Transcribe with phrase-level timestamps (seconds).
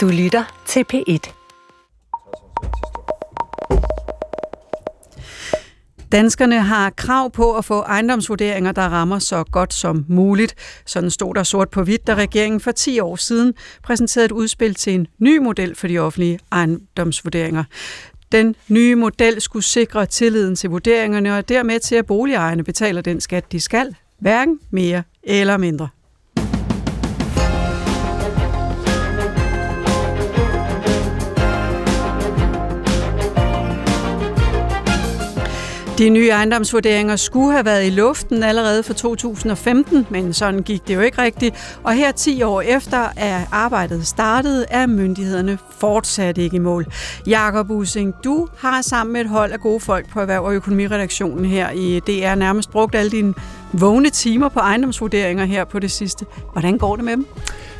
[0.00, 1.32] Du lytter til P1.
[6.12, 10.54] Danskerne har krav på at få ejendomsvurderinger, der rammer så godt som muligt.
[10.86, 14.74] Sådan stod der sort på hvidt, da regeringen for 10 år siden præsenterede et udspil
[14.74, 17.64] til en ny model for de offentlige ejendomsvurderinger.
[18.32, 23.20] Den nye model skulle sikre tilliden til vurderingerne og dermed til, at boligejerne betaler den
[23.20, 25.88] skat, de skal, hverken mere eller mindre.
[36.00, 40.94] De nye ejendomsvurderinger skulle have været i luften allerede for 2015, men sådan gik det
[40.94, 41.78] jo ikke rigtigt.
[41.84, 46.86] Og her 10 år efter er arbejdet startet, er myndighederne fortsat ikke i mål.
[47.26, 51.44] Jakob Using, du har sammen med et hold af gode folk på Erhverv- og Økonomiredaktionen
[51.44, 53.34] her i DR nærmest brugt alle dine
[53.72, 56.26] vågne timer på ejendomsvurderinger her på det sidste.
[56.52, 57.26] Hvordan går det med dem?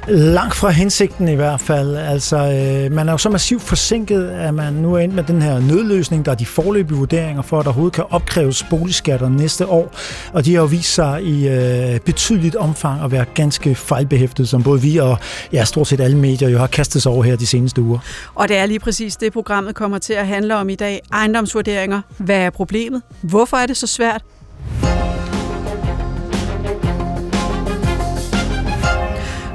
[0.09, 1.97] Langt fra hensigten i hvert fald.
[1.97, 5.43] Altså, øh, man er jo så massivt forsinket, at man nu er ind med den
[5.43, 9.67] her nødløsning, der er de forløbige vurderinger for, at der overhovedet kan opkræves boligskatter næste
[9.67, 9.95] år.
[10.33, 14.63] Og de har jo vist sig i øh, betydeligt omfang at være ganske fejlbehæftet, som
[14.63, 15.19] både vi og
[15.53, 17.99] ja, stort set alle medier jo har kastet sig over her de seneste uger.
[18.35, 21.01] Og det er lige præcis det, programmet kommer til at handle om i dag.
[21.13, 22.01] Ejendomsvurderinger.
[22.19, 23.03] Hvad er problemet?
[23.21, 24.23] Hvorfor er det så svært?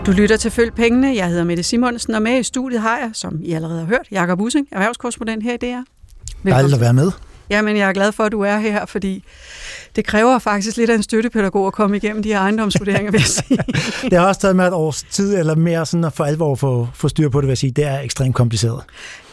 [0.06, 1.16] Du lytter til Følg Pengene.
[1.16, 4.08] Jeg hedder Mette Simonsen, og med i studiet har jeg, som I allerede har hørt,
[4.12, 5.81] Jakob Using, erhvervskorrespondent her i DR.
[6.50, 7.12] Dejligt at være med.
[7.50, 9.23] Jamen, jeg er glad for, at du er her, fordi
[9.96, 13.28] det kræver faktisk lidt af en støttepædagog at komme igennem de her ejendomsvurderinger, vil jeg
[13.28, 13.58] sige.
[14.10, 16.88] det har også taget med et års tid, eller mere sådan at for alvor få,
[16.94, 17.72] få styr på det, vil jeg sige.
[17.72, 18.82] Det er ekstremt kompliceret.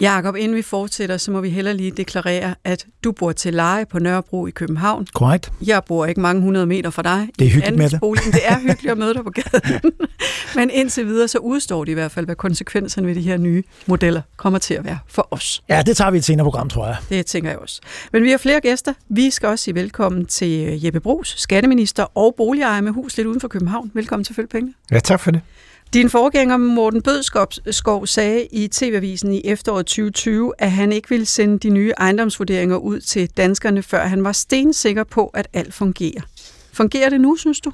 [0.01, 3.87] Jakob, inden vi fortsætter, så må vi heller lige deklarere, at du bor til leje
[3.87, 5.07] på Nørrebro i København.
[5.15, 5.53] Korrekt.
[5.67, 7.29] Jeg bor ikke mange hundrede meter fra dig.
[7.39, 8.01] Det er hyggeligt med det.
[8.35, 9.93] Det er hyggeligt at møde dig på gaden.
[10.57, 13.63] Men indtil videre, så udstår det i hvert fald, hvad konsekvenserne ved de her nye
[13.87, 15.63] modeller kommer til at være for os.
[15.69, 16.97] Ja, det tager vi i et senere program, tror jeg.
[17.09, 17.81] Det tænker jeg også.
[18.13, 18.93] Men vi har flere gæster.
[19.09, 20.52] Vi skal også sige velkommen til
[20.85, 23.91] Jeppe Brugs, skatteminister og boligejer med hus lidt uden for København.
[23.95, 25.41] Velkommen til Følge Ja, tak for det.
[25.95, 31.59] Din forgænger Morten Bødskov sagde i TV-avisen i efteråret 2020, at han ikke ville sende
[31.59, 36.21] de nye ejendomsvurderinger ud til danskerne, før han var stensikker på, at alt fungerer.
[36.73, 37.73] Fungerer det nu, synes du?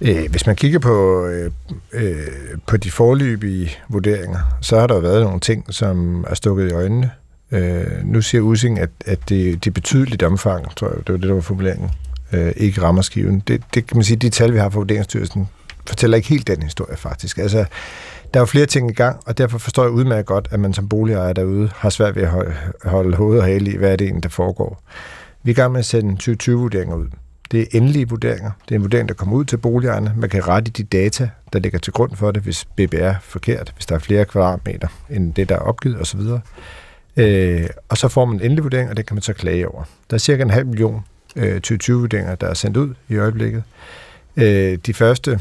[0.00, 1.50] Øh, hvis man kigger på, øh,
[1.92, 2.26] øh,
[2.66, 7.10] på de forløbige vurderinger, så har der været nogle ting, som er stukket i øjnene.
[7.52, 11.18] Øh, nu siger Using, at, at det, det er betydeligt omfang, tror jeg, det var
[11.18, 11.90] det, der var formuleringen,
[12.32, 13.42] øh, ikke rammer skiven.
[13.48, 15.48] Det, det kan man sige, de tal, vi har fra Vurderingsstyrelsen,
[15.86, 17.38] fortæller ikke helt den historie faktisk.
[17.38, 17.58] Altså,
[18.34, 20.74] der er jo flere ting i gang, og derfor forstår jeg udmærket godt, at man
[20.74, 22.30] som boligejer derude har svært ved at
[22.84, 24.82] holde hovedet og hale i, hvad er det egentlig, der foregår.
[25.42, 27.06] Vi er i gang med at sende 2020-vurderinger ud.
[27.50, 28.50] Det er endelige vurderinger.
[28.68, 30.12] Det er en vurdering, der kommer ud til boligejerne.
[30.16, 33.72] Man kan rette de data, der ligger til grund for det, hvis BBR er forkert,
[33.74, 36.20] hvis der er flere kvadratmeter end det, der er opgivet osv.
[37.16, 39.84] Øh, og så får man en endelig vurdering, og det kan man så klage over.
[40.10, 41.04] Der er cirka en halv million
[41.36, 43.62] øh, 2020-vurderinger, der er sendt ud i øjeblikket.
[44.36, 45.40] Øh, de første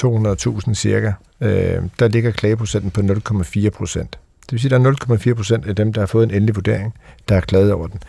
[0.00, 4.18] 200.000 cirka, øh, der ligger klageprocenten på 0,4 procent.
[4.42, 6.54] Det vil sige, at der er 0,4 procent af dem, der har fået en endelig
[6.54, 6.94] vurdering,
[7.28, 8.00] der er klaget over den.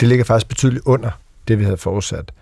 [0.00, 1.10] Det ligger faktisk betydeligt under
[1.48, 2.32] det, vi havde forudsat.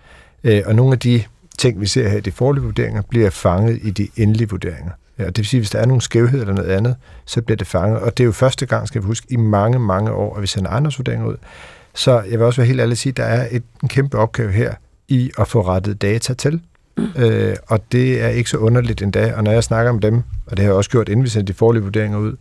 [0.43, 1.23] Øh, og nogle af de
[1.57, 4.91] ting, vi ser her i de forlige vurderinger, bliver fanget i de endelige vurderinger.
[5.19, 7.57] Ja, det vil sige, at hvis der er nogle skævheder eller noget andet, så bliver
[7.57, 7.99] det fanget.
[7.99, 10.47] Og det er jo første gang, skal vi huske, i mange, mange år, at vi
[10.47, 11.35] sender ejendomsvurderinger ud.
[11.93, 14.17] Så jeg vil også være helt ærlig at sige, at der er et, en kæmpe
[14.17, 14.73] opgave her
[15.07, 16.61] i at få rettet data til.
[16.97, 17.07] Mm.
[17.17, 19.33] Øh, og det er ikke så underligt endda.
[19.35, 20.15] Og når jeg snakker med dem,
[20.45, 22.35] og det har jeg også gjort, inden vi sendte de forlige vurderinger ud,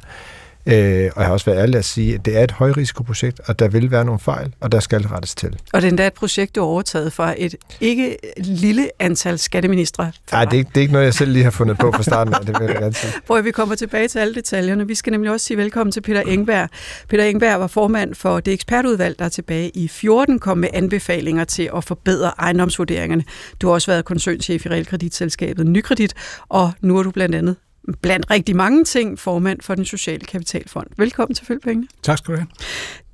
[0.67, 3.59] Øh, og jeg har også været ærlig at sige, at det er et højrisikoprojekt, og
[3.59, 5.57] der vil være nogle fejl, og der skal rettes til.
[5.73, 10.13] Og det er endda et projekt, du har overtaget fra et ikke lille antal skatteministre.
[10.33, 12.35] Nej, det, er det er ikke noget, jeg selv lige har fundet på fra starten
[12.35, 13.13] af, det vil jeg gerne sige.
[13.27, 14.87] Hvor vi kommer tilbage til alle detaljerne.
[14.87, 16.69] Vi skal nemlig også sige velkommen til Peter Engberg.
[17.09, 21.71] Peter Engberg var formand for det ekspertudvalg, der tilbage i 14 kom med anbefalinger til
[21.77, 23.25] at forbedre ejendomsvurderingerne.
[23.61, 26.15] Du har også været koncernchef i realkreditselskabet Nykredit,
[26.49, 27.57] og nu er du blandt andet
[28.03, 30.87] blandt rigtig mange ting formand for den sociale kapitalfond.
[30.97, 31.89] Velkommen til Følgepengene.
[32.03, 32.49] Tak skal du have.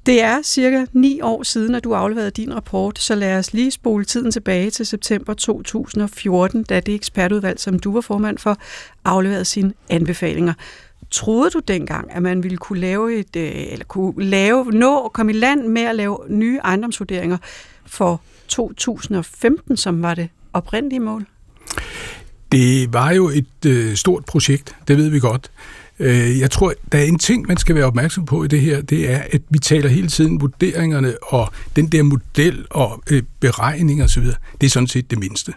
[0.06, 3.70] Det er cirka ni år siden, at du afleverede din rapport, så lad os lige
[3.70, 8.56] spole tiden tilbage til september 2014, da det ekspertudvalg, som du var formand for,
[9.04, 10.54] afleverede sine anbefalinger.
[11.10, 15.12] Troede du dengang, at man ville kunne lave et, øh, eller kunne lave, nå at
[15.12, 17.36] komme i land med at lave nye ejendomsvurderinger
[17.86, 21.26] for 2015, som var det oprindelige mål?
[22.54, 25.50] Det var jo et øh, stort projekt, det ved vi godt.
[25.98, 28.82] Øh, jeg tror, der er en ting, man skal være opmærksom på i det her,
[28.82, 34.02] det er, at vi taler hele tiden vurderingerne og den der model og øh, beregning
[34.02, 34.36] og så videre.
[34.60, 35.52] Det er sådan set det mindste.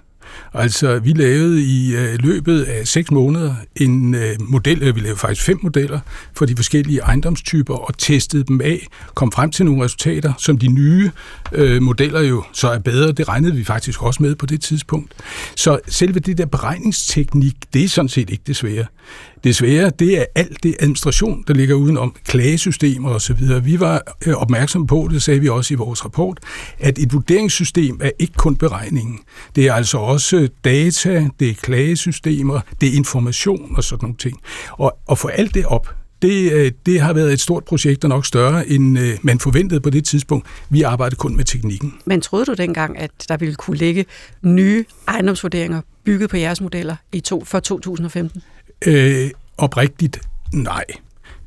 [0.54, 5.20] Altså, vi lavede i øh, løbet af seks måneder en øh, model, øh, vi lavede
[5.20, 6.00] faktisk fem modeller
[6.34, 10.68] for de forskellige ejendomstyper og testede dem af, kom frem til nogle resultater, som de
[10.68, 11.12] nye
[11.52, 13.12] øh, modeller jo så er bedre.
[13.12, 15.14] Det regnede vi faktisk også med på det tidspunkt.
[15.56, 18.86] Så selve det der beregningsteknik, det er sådan set ikke det svære.
[19.44, 23.38] Det svære, det er alt det administration, der ligger udenom, klagesystemer osv.
[23.64, 26.40] Vi var øh, opmærksomme på, det sagde vi også i vores rapport,
[26.80, 29.20] at et vurderingssystem er ikke kun beregningen.
[29.56, 30.27] Det er altså også
[30.66, 34.40] data, det er klagesystemer, det er information og sådan nogle ting.
[34.72, 38.10] Og, og få alt det op, det, øh, det har været et stort projekt, og
[38.10, 40.48] nok større, end øh, man forventede på det tidspunkt.
[40.70, 41.94] Vi arbejdede kun med teknikken.
[42.06, 44.06] Men troede du dengang, at der ville kunne ligge
[44.42, 48.42] nye ejendomsvurderinger bygget på jeres modeller i to, for 2015?
[48.86, 50.20] Øh, oprigtigt,
[50.54, 50.86] nej.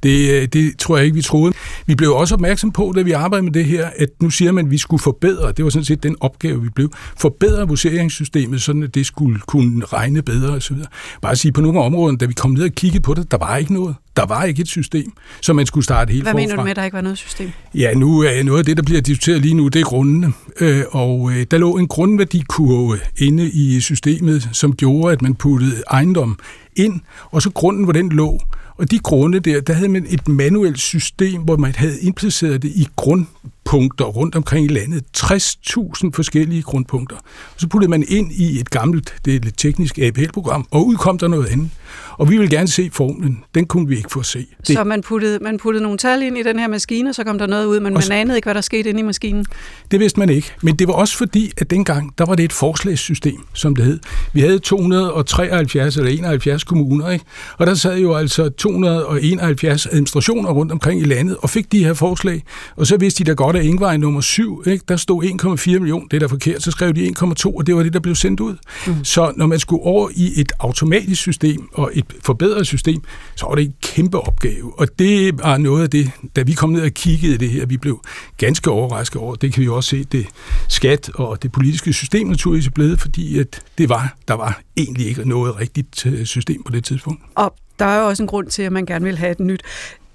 [0.03, 1.55] Det, øh, det tror jeg ikke, vi troede.
[1.87, 4.65] Vi blev også opmærksom på, da vi arbejdede med det her, at nu siger man,
[4.65, 8.83] at vi skulle forbedre, det var sådan set den opgave, vi blev, forbedre vurderingssystemet, sådan
[8.83, 10.77] at det skulle kunne regne bedre osv.
[11.23, 13.39] Bare at sige, på nogle områder, da vi kom ned og kiggede på det, der
[13.39, 13.95] var ikke noget.
[14.17, 16.41] Der var ikke et system, så man skulle starte helt Hvad forfra.
[16.41, 17.51] mener du med, at der ikke var noget system?
[17.75, 20.33] Ja, nu er noget af det, der bliver diskuteret lige nu, det er grundene.
[20.61, 25.83] Øh, og øh, der lå en grundværdikurve inde i systemet, som gjorde, at man puttede
[25.91, 26.39] ejendom
[26.77, 27.01] ind,
[27.31, 28.41] og så grunden, hvor den lå.
[28.81, 32.69] Og de grunde der, der havde man et manuelt system, hvor man havde impliceret det
[32.69, 33.27] i grund
[33.71, 35.05] grundpunkter rundt omkring i landet.
[35.17, 37.17] 60.000 forskellige grundpunkter.
[37.17, 41.19] Og så puttede man ind i et gammelt, det er et teknisk APL-program, og udkom
[41.19, 41.71] der noget andet.
[42.13, 43.45] Og vi vil gerne se formlen.
[43.55, 44.47] Den kunne vi ikke få at se.
[44.67, 44.77] Det...
[44.77, 47.39] Så man puttede, man puttede nogle tal ind i den her maskine, og så kom
[47.39, 48.13] der noget ud, men man så...
[48.13, 49.47] anede ikke, hvad der skete inde i maskinen.
[49.91, 50.53] Det vidste man ikke.
[50.63, 53.99] Men det var også fordi, at dengang, der var det et forslagssystem, som det hed.
[54.33, 57.25] Vi havde 273 eller 71 kommuner, ikke?
[57.59, 61.95] og der sad jo altså 271 administrationer rundt omkring i landet, og fik de her
[61.95, 62.43] forslag.
[62.77, 64.85] Og så vidste de da godt, at Ingvej nummer 7, ikke?
[64.89, 67.83] der stod 1,4 millioner, det er da forkert, så skrev de 1,2, og det var
[67.83, 68.57] det, der blev sendt ud.
[68.87, 69.05] Mm.
[69.05, 73.03] Så når man skulle over i et automatisk system, og et forbedret system,
[73.37, 74.79] så var det en kæmpe opgave.
[74.79, 77.77] Og det var noget af det, da vi kom ned og kiggede det her, vi
[77.77, 78.01] blev
[78.37, 79.35] ganske overrasket over.
[79.35, 80.27] Det kan vi også se, det
[80.69, 85.07] skat og det politiske system naturligvis er blevet, fordi at det var, der var egentlig
[85.07, 87.23] ikke noget rigtigt øh, system på det tidspunkt.
[87.35, 89.63] Og der er jo også en grund til, at man gerne vil have et nyt.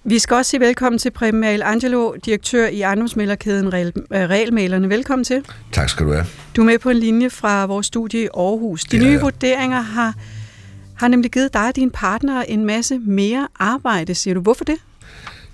[0.08, 4.90] Vi skal også sige velkommen til Preben Mal Angelo, direktør i ejendomsmælderkæden Realmalerne.
[4.90, 5.46] Velkommen til.
[5.72, 6.26] Tak skal du have.
[6.56, 8.84] Du er med på en linje fra vores studie i Aarhus.
[8.84, 10.14] De nye vurderinger har
[10.96, 14.42] har nemlig givet dig og dine partnere en masse mere arbejde, siger du.
[14.42, 14.76] Hvorfor det?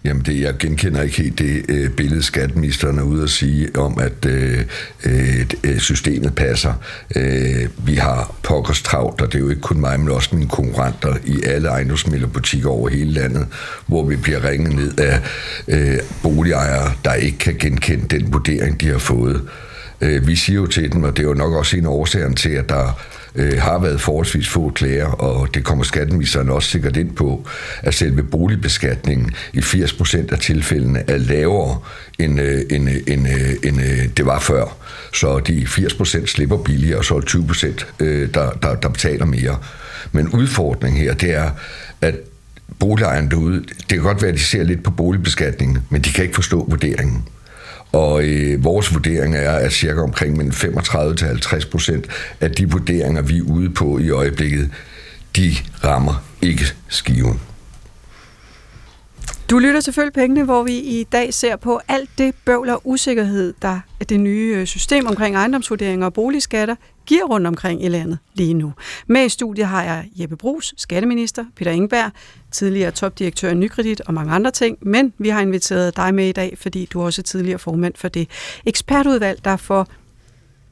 [0.03, 3.99] Jamen, det, jeg genkender ikke helt det øh, billede, skatministeren er ude at sige om,
[3.99, 4.59] at øh,
[5.05, 6.73] øh, øh, systemet passer.
[7.15, 10.49] Øh, vi har pokkers travlt, og det er jo ikke kun mig, men også mine
[10.49, 13.47] konkurrenter i alle ejendomsmiddelbutikker over hele landet,
[13.87, 15.21] hvor vi bliver ringet ned af
[15.67, 19.41] øh, boligejere, der ikke kan genkende den vurdering, de har fået.
[20.01, 22.35] Øh, vi siger jo til dem, og det er jo nok også en af årsagerne
[22.35, 23.01] til, at der
[23.35, 27.47] øh, har været forholdsvis få klager, og det kommer skatteministeren også sikkert ind på,
[27.79, 31.79] at selve boligbeskatningen i 80% af tilfældene er lavere,
[32.19, 34.77] end, øh, end, øh, end, øh, end øh, det var før.
[35.13, 39.57] Så de 80% slipper billigere, og så er 20%, øh, der, der, der betaler mere.
[40.11, 41.49] Men udfordringen her, det er,
[42.01, 42.15] at
[42.79, 46.23] boligejerne derude, det kan godt være, at de ser lidt på boligbeskatningen, men de kan
[46.23, 47.23] ikke forstå vurderingen.
[47.91, 52.07] Og øh, vores vurdering er, at cirka omkring mellem 35 til 50 procent
[52.41, 54.69] af de vurderinger, vi er ude på i øjeblikket,
[55.35, 57.39] de rammer ikke skiven.
[59.51, 63.53] Du lytter selvfølgelig pengene, hvor vi i dag ser på alt det bøvl og usikkerhed,
[63.61, 68.17] der er det nye øh, system omkring ejendomsvurderinger og boligskatter giver rundt omkring i landet
[68.33, 68.73] lige nu.
[69.07, 72.11] Med i studiet har jeg Jeppe Brugs, skatteminister, Peter Ingberg,
[72.51, 76.31] tidligere topdirektør i Nykredit og mange andre ting, men vi har inviteret dig med i
[76.31, 78.29] dag, fordi du også er tidligere formand for det
[78.65, 79.87] ekspertudvalg, der for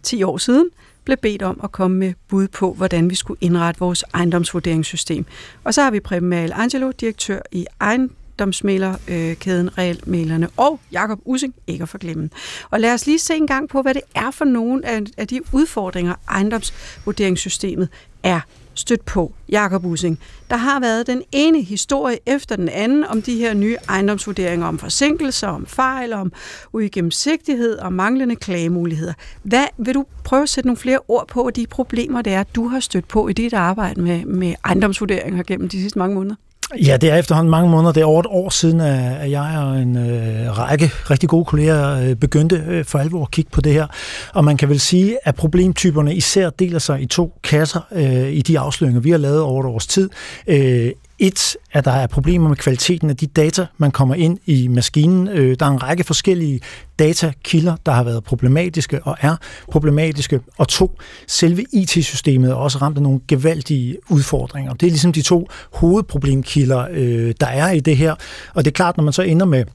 [0.04, 0.70] 10 år siden
[1.04, 5.26] blev bedt om at komme med bud på, hvordan vi skulle indrette vores ejendomsvurderingssystem.
[5.64, 11.56] Og så har vi Preben Angelo, direktør i egen ejendomsmælerkæden øh, Realmælerne, og Jakob Using,
[11.68, 12.30] ikke at forglemme.
[12.70, 15.28] Og lad os lige se en gang på, hvad det er for nogle af, af
[15.28, 17.90] de udfordringer, ejendomsvurderingssystemet
[18.24, 18.40] er
[18.74, 20.20] stødt på, Jakob Using.
[20.50, 24.80] Der har været den ene historie efter den anden om de her nye ejendomsvurderinger, om
[24.80, 26.32] forsinkelser, om fejl, om
[26.74, 29.14] uigennemsigtighed og manglende klagemuligheder.
[29.44, 32.68] Hvad vil du prøve at sætte nogle flere ord på de problemer, det er, du
[32.68, 36.36] har stødt på i dit arbejde med, med ejendomsvurderinger gennem de sidste mange måneder?
[36.78, 37.92] Ja, det er efterhånden mange måneder.
[37.92, 42.10] Det er over et år siden, at jeg og en øh, række rigtig gode kolleger
[42.10, 43.88] øh, begyndte øh, for alvor at kigge på det her.
[44.34, 48.42] Og man kan vel sige, at problemtyperne især deler sig i to kasser øh, i
[48.42, 50.10] de afsløringer, vi har lavet over et års tid.
[50.48, 54.68] Øh, et, at der er problemer med kvaliteten af de data, man kommer ind i
[54.68, 55.28] maskinen.
[55.28, 56.60] Øh, der er en række forskellige
[57.00, 59.36] datakilder, der har været problematiske og er
[59.72, 60.40] problematiske.
[60.58, 64.74] Og to, selve IT-systemet er også ramt af nogle gevaldige udfordringer.
[64.74, 68.16] Det er ligesom de to hovedproblemkilder, øh, der er i det her.
[68.54, 69.66] Og det er klart, når man så ender med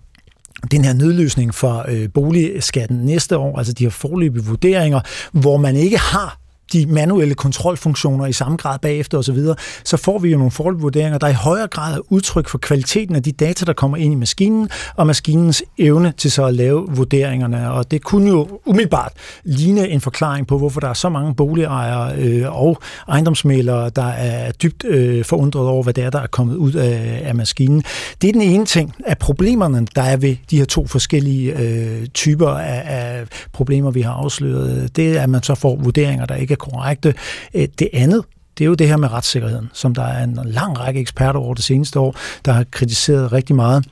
[0.71, 5.01] den her nødløsning for øh, boligskatten næste år, altså de her forløbige vurderinger,
[5.33, 9.55] hvor man ikke har de manuelle kontrolfunktioner i samme grad bagefter osv., så,
[9.85, 13.23] så får vi jo nogle forholdvurderinger, der i højere grad er udtryk for kvaliteten af
[13.23, 17.71] de data, der kommer ind i maskinen, og maskinens evne til så at lave vurderingerne.
[17.73, 19.13] Og det kunne jo umiddelbart
[19.45, 22.79] ligne en forklaring på, hvorfor der er så mange boligejere øh, og
[23.09, 27.23] ejendomsmælere, der er dybt øh, forundret over, hvad det er, der er kommet ud af,
[27.25, 27.85] af maskinen.
[28.23, 32.07] Det er den ene ting af problemerne, der er ved de her to forskellige øh,
[32.07, 34.97] typer af, af problemer, vi har afsløret.
[34.97, 37.15] Det er, at man så får vurderinger, der ikke er korrekte.
[37.55, 38.25] Øh, det andet,
[38.59, 41.55] det er jo det her med retssikkerheden, som der er en lang række eksperter over
[41.55, 43.85] det seneste år, der har kritiseret rigtig meget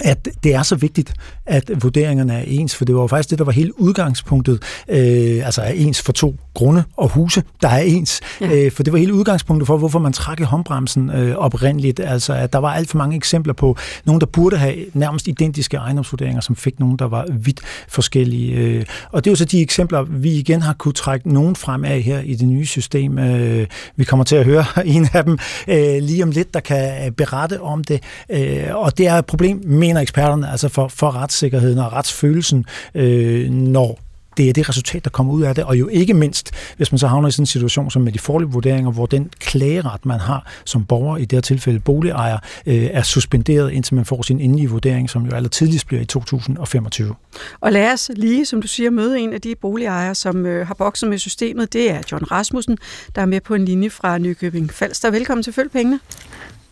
[0.00, 1.14] at det er så vigtigt,
[1.46, 5.46] at vurderingerne er ens, for det var jo faktisk det, der var hele udgangspunktet, øh,
[5.46, 8.64] altså er ens for to grunde og huse, der er ens, ja.
[8.64, 12.32] øh, for det var hele udgangspunktet for, hvorfor man trak i håndbremsen øh, oprindeligt, altså
[12.32, 16.40] at der var alt for mange eksempler på nogen, der burde have nærmest identiske ejendomsvurderinger,
[16.40, 18.54] som fik nogen, der var vidt forskellige.
[18.54, 21.84] Øh, og det er jo så de eksempler, vi igen har kunne trække nogen frem
[21.84, 23.18] af her i det nye system.
[23.18, 23.66] Øh,
[23.96, 27.60] vi kommer til at høre en af dem øh, lige om lidt, der kan berette
[27.60, 31.92] om det, øh, og det er et problem mener eksperterne, altså for, for retssikkerheden og
[31.92, 33.98] retsfølelsen, øh, når
[34.36, 36.98] det er det resultat, der kommer ud af det, og jo ikke mindst, hvis man
[36.98, 40.20] så havner i sådan en situation som med de forlige vurderinger, hvor den klageret, man
[40.20, 44.40] har som borger, i det her tilfælde boligejer, øh, er suspenderet, indtil man får sin
[44.40, 47.14] endelige vurdering, som jo aller tidligst bliver i 2025.
[47.60, 50.74] Og lad os lige, som du siger, møde en af de boligejere, som øh, har
[50.74, 51.72] bokset med systemet.
[51.72, 52.78] Det er John Rasmussen,
[53.14, 55.10] der er med på en linje fra Nykøbing Falster.
[55.10, 56.00] Velkommen til Følg Pengene.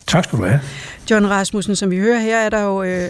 [0.08, 0.60] Tak skal du have.
[1.10, 3.08] John Rasmussen, som vi hører her, er der jo øh,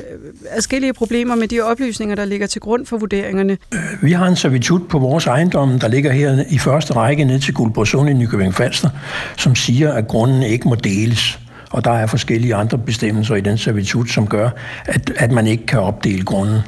[0.50, 3.56] adskillige problemer med de oplysninger, der ligger til grund for vurderingerne.
[3.74, 7.40] Øh, vi har en servitut på vores ejendom, der ligger her i første række ned
[7.40, 8.90] til Guldborgsund i Nykøbing Falster,
[9.36, 11.38] som siger, at grunden ikke må deles.
[11.70, 14.50] Og der er forskellige andre bestemmelser i den servitut, som gør,
[14.86, 16.60] at, at man ikke kan opdele grunden.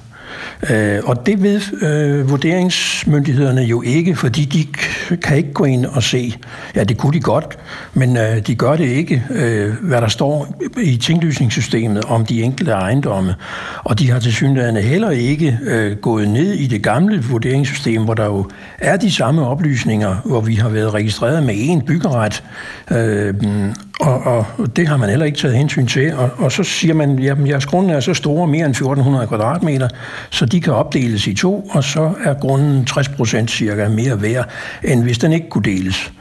[0.70, 4.66] Øh, og det ved øh, vurderingsmyndighederne jo ikke, fordi de
[5.16, 6.34] kan ikke gå ind og se,
[6.76, 7.58] ja det kunne de godt,
[7.94, 12.72] men øh, de gør det ikke, øh, hvad der står i tinglysningssystemet om de enkelte
[12.72, 13.34] ejendomme.
[13.84, 18.14] Og de har til synligheden heller ikke øh, gået ned i det gamle vurderingssystem, hvor
[18.14, 22.42] der jo er de samme oplysninger, hvor vi har været registreret med én byggeret,
[22.90, 23.34] øh,
[24.00, 26.14] og, og det har man heller ikke taget hensyn til.
[26.14, 29.88] Og, og så siger man, at jeres grunde er så store, mere end 1400 kvadratmeter,
[30.30, 34.48] så de kan opdeles i to, og så er grunden 60 procent cirka mere værd,
[34.84, 36.12] end hvis den ikke kunne deles.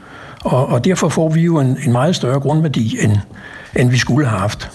[0.44, 3.12] Og, og derfor får vi jo en, en meget større grundværdi, end,
[3.76, 4.70] end vi skulle have haft.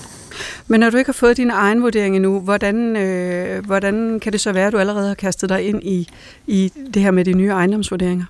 [0.68, 4.42] Men når du ikke har fået din egen vurdering endnu, hvordan, øh, hvordan kan det
[4.42, 6.08] så være, at du allerede har kastet dig ind i,
[6.48, 8.26] i det her med de nye ejendomsvurderinger?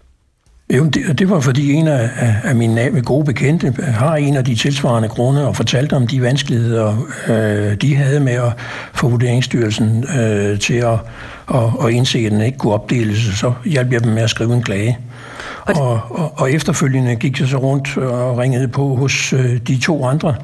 [0.74, 2.10] Jo, det, det var fordi en af,
[2.44, 7.08] af mine gode bekendte har en af de tilsvarende grunde og fortalte om de vanskeligheder,
[7.28, 8.54] øh, de havde med at
[8.94, 11.00] få Vurderingsstyrelsen øh, til at,
[11.54, 13.18] at, at indse, at den ikke kunne opdeles.
[13.18, 14.98] Så hjalp jeg dem med at skrive en klage.
[15.66, 20.06] Og, og, og efterfølgende gik jeg så rundt og ringede på hos øh, de to
[20.06, 20.36] andre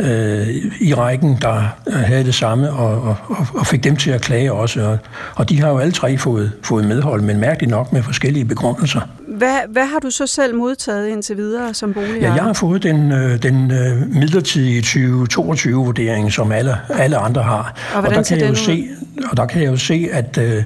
[0.00, 0.48] øh,
[0.80, 4.82] i rækken, der havde det samme, og, og, og fik dem til at klage også.
[4.82, 4.98] Og,
[5.34, 9.00] og de har jo alle tre fået, fået medhold, men mærkeligt nok med forskellige begrundelser.
[9.28, 12.20] Hvad, hvad har du så selv modtaget indtil videre som bolig?
[12.20, 17.74] Ja, jeg har fået den, øh, den øh, midlertidige 2022-vurdering, som alle, alle andre har.
[17.94, 18.88] Og, og der kan jeg jo se,
[19.30, 20.62] og der kan jeg jo se, at øh,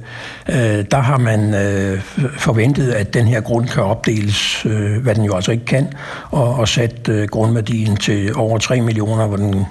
[0.49, 2.00] øh, der har man øh,
[2.38, 5.88] forventet, at den her grund kan opdeles, øh, hvad den jo altså ikke kan,
[6.30, 9.64] og, og sat øh, grundværdien til over 3 millioner, hvor den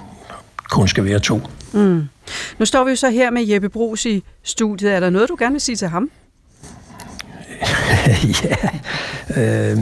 [0.70, 1.40] kun skal være to.
[1.72, 2.04] Mm.
[2.58, 4.92] Nu står vi jo så her med Jeppe Brugs i studiet.
[4.94, 6.10] Er der noget, du gerne vil sige til ham?
[8.44, 8.56] ja.
[9.36, 9.78] Øh,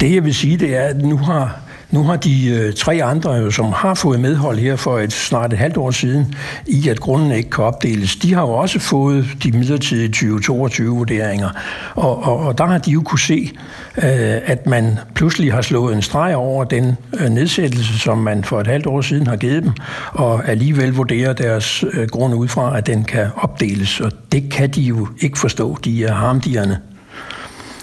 [0.00, 1.60] det jeg vil sige, det er, at nu har,
[1.92, 5.52] nu har de øh, tre andre, øh, som har fået medhold her for et snart
[5.52, 6.34] et halvt år siden,
[6.66, 11.48] i at grunden ikke kan opdeles, de har jo også fået de midlertidige 2022-vurderinger.
[11.94, 13.52] Og, og, og der har de jo kunne se,
[13.96, 18.60] øh, at man pludselig har slået en streg over den øh, nedsættelse, som man for
[18.60, 19.72] et halvt år siden har givet dem,
[20.12, 24.00] og alligevel vurderer deres øh, grund ud fra, at den kan opdeles.
[24.00, 25.78] Og det kan de jo ikke forstå.
[25.84, 26.80] De øh, er harmdierne.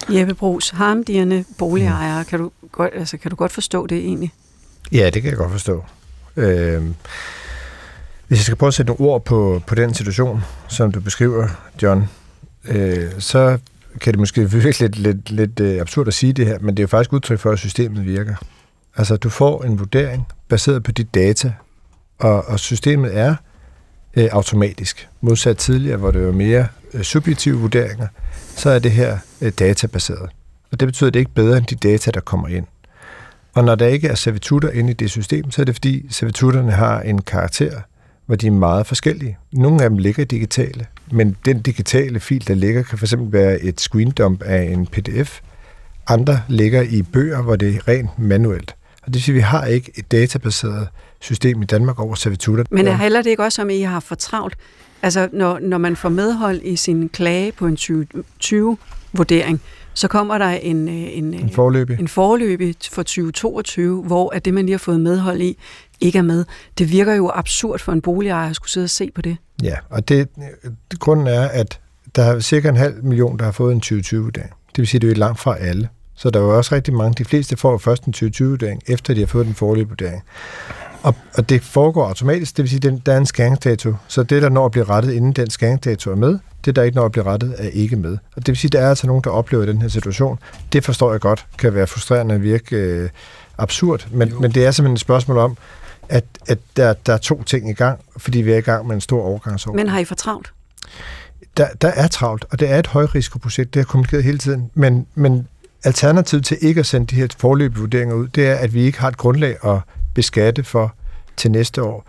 [0.10, 4.34] Jeppe Brugs, harmdierne boligejere, kan du, godt, altså, kan du godt forstå det egentlig?
[4.92, 5.84] Ja, det kan jeg godt forstå.
[6.36, 6.84] Øh,
[8.28, 11.48] hvis jeg skal prøve at sætte nogle ord på, på den situation, som du beskriver,
[11.82, 12.04] John,
[12.66, 13.58] øh, så
[14.02, 16.80] kan det måske virke lidt, lidt, lidt øh, absurd at sige det her, men det
[16.80, 18.36] er jo faktisk udtryk for, at systemet virker.
[18.98, 21.54] Altså, du får en vurdering baseret på dit data,
[22.20, 23.36] og, og systemet er
[24.18, 25.10] øh, automatisk.
[25.22, 28.08] Modsat tidligere, hvor det var mere øh, subjektive vurderinger,
[28.56, 30.30] så er det her øh, databaseret.
[30.72, 32.66] Og det betyder, at det ikke er bedre end de data, der kommer ind.
[33.54, 36.72] Og når der ikke er servitutter inde i det system, så er det fordi servitutterne
[36.72, 37.82] har en karakter,
[38.26, 39.38] hvor de er meget forskellige.
[39.52, 43.82] Nogle af dem ligger digitale, men den digitale fil, der ligger, kan fx være et
[43.82, 45.40] screendump af en pdf.
[46.08, 48.76] Andre ligger i bøger, hvor det er rent manuelt.
[49.02, 50.88] Og det vil sige, at vi har ikke et databaseret
[51.20, 52.64] system i Danmark over servitutter.
[52.72, 54.58] Men det heller det ikke også, om I har for travlt?
[55.02, 57.78] Altså, når, når man får medhold i sin klage på en
[59.14, 59.62] 2020-vurdering,
[59.94, 62.00] så kommer der en, øh, en, en forløbig.
[62.00, 65.58] en forløbig for 2022, hvor at det, man lige har fået medhold i,
[66.00, 66.46] ikke er med.
[66.78, 69.38] Det virker jo absurd for en boligejer at skulle sidde og se på det.
[69.64, 70.30] Ja, og det,
[71.00, 71.80] grunden er, at
[72.16, 74.50] der er cirka en halv million, der har fået en 2020-vurdering.
[74.70, 75.90] Det vil sige, at det er langt fra alle.
[76.16, 77.16] Så der er jo også rigtig mange.
[77.18, 80.24] De fleste får først en 2020-vurdering, efter de har fået den forløbige vurdering.
[81.04, 84.42] Og, og det foregår automatisk, det vil sige, at der er en skæringsdato, så det,
[84.42, 87.12] der når at blive rettet, inden den skæringsdato er med, det, der ikke når at
[87.12, 88.12] blive rettet, er ikke med.
[88.12, 90.40] Og det vil sige, at der er altså nogen, der oplever den her situation.
[90.74, 93.10] Det forstår jeg godt, kan være frustrerende og virke øh,
[93.58, 95.58] absurd, men, men det er simpelthen et spørgsmål om,
[96.10, 98.96] at, at der, der er to ting i gang, fordi vi er i gang med
[98.96, 99.74] en stor overgangsår.
[99.74, 100.54] Men har I for travlt?
[101.58, 105.08] Der, der er travlt, og det er et højrisikoprojekt, det har kommunikeret hele tiden, men,
[105.16, 105.48] men
[105.84, 109.00] alternativet til ikke at sende de her forløbige vurderinger ud, det er, at vi ikke
[109.00, 109.80] har et grundlag at
[110.14, 110.96] beskatte for
[111.38, 112.06] til næste år.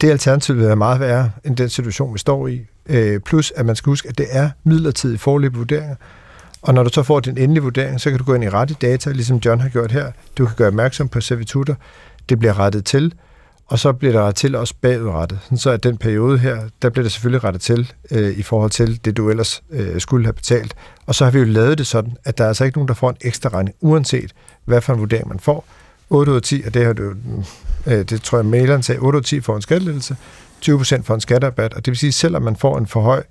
[0.00, 2.66] Det alternativ vil være meget værre end den situation, vi står i.
[2.86, 5.96] Øh, plus, at man skal huske, at det er midlertidige forløbige vurderinger.
[6.62, 8.74] Og når du så får din endelige vurdering, så kan du gå ind i rette
[8.74, 10.12] data, ligesom John har gjort her.
[10.38, 11.74] Du kan gøre opmærksom på servitutter.
[12.28, 13.14] Det bliver rettet til,
[13.66, 15.38] og så bliver der rettet til også bagudrettet.
[15.56, 19.04] Så at den periode her, der bliver det selvfølgelig rettet til øh, i forhold til
[19.04, 20.74] det, du ellers øh, skulle have betalt.
[21.06, 22.94] Og så har vi jo lavet det sådan, at der er altså ikke nogen, der
[22.94, 24.32] får en ekstra regning, uanset
[24.64, 25.64] hvad for en vurdering man får.
[26.10, 27.14] 8 ud af 10, og det, har du,
[27.86, 30.16] øh, det tror jeg, maileren sagde, 8 ud af 10 får en skattelettelse,
[30.60, 33.22] 20 procent får en skatterabat, og det vil sige, selvom man får en for høj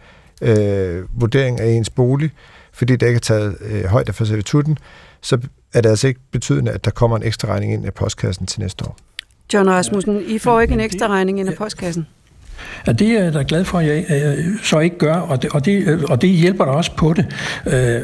[0.42, 2.32] øh, vurdering af ens bolig,
[2.74, 4.78] fordi det ikke er taget øh, højde for servitutten,
[5.22, 5.38] så
[5.74, 8.62] er det altså ikke betydende, at der kommer en ekstra regning ind i postkassen til
[8.62, 8.98] næste år.
[9.54, 12.08] John Rasmussen, I får ikke en ekstra regning ind i postkassen?
[12.88, 15.52] Ja, det er jeg da glad for, at jeg øh, så ikke gør, og det,
[15.52, 17.26] og, det, øh, og det hjælper da også på det.
[17.68, 18.02] Øh,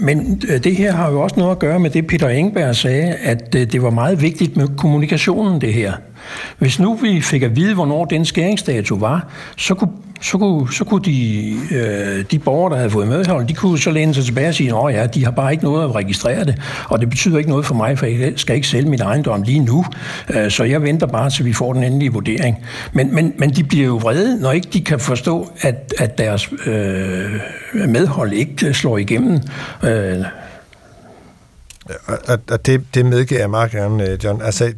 [0.00, 3.14] men øh, det her har jo også noget at gøre med det, Peter Engberg sagde,
[3.22, 5.92] at øh, det var meget vigtigt med kommunikationen, det her.
[6.58, 10.84] Hvis nu vi fik at vide, hvornår den skæringsdato var, så kunne så kunne, så
[10.84, 14.48] kunne de, øh, de borgere, der havde fået medhold, de kunne så læne sig tilbage
[14.48, 17.38] og sige, at ja, de har bare ikke noget at registrere det, og det betyder
[17.38, 19.84] ikke noget for mig, for jeg skal ikke sælge min ejendom lige nu,
[20.30, 22.56] øh, så jeg venter bare, til vi får den endelige vurdering.
[22.92, 26.50] Men, men, men de bliver jo vrede, når ikke de kan forstå, at, at deres
[26.66, 27.40] øh,
[27.88, 29.40] medhold ikke slår igennem.
[29.84, 30.24] Øh.
[32.06, 34.42] Og, og det, det medgiver jeg meget gerne, øh, John.
[34.42, 34.72] Altså,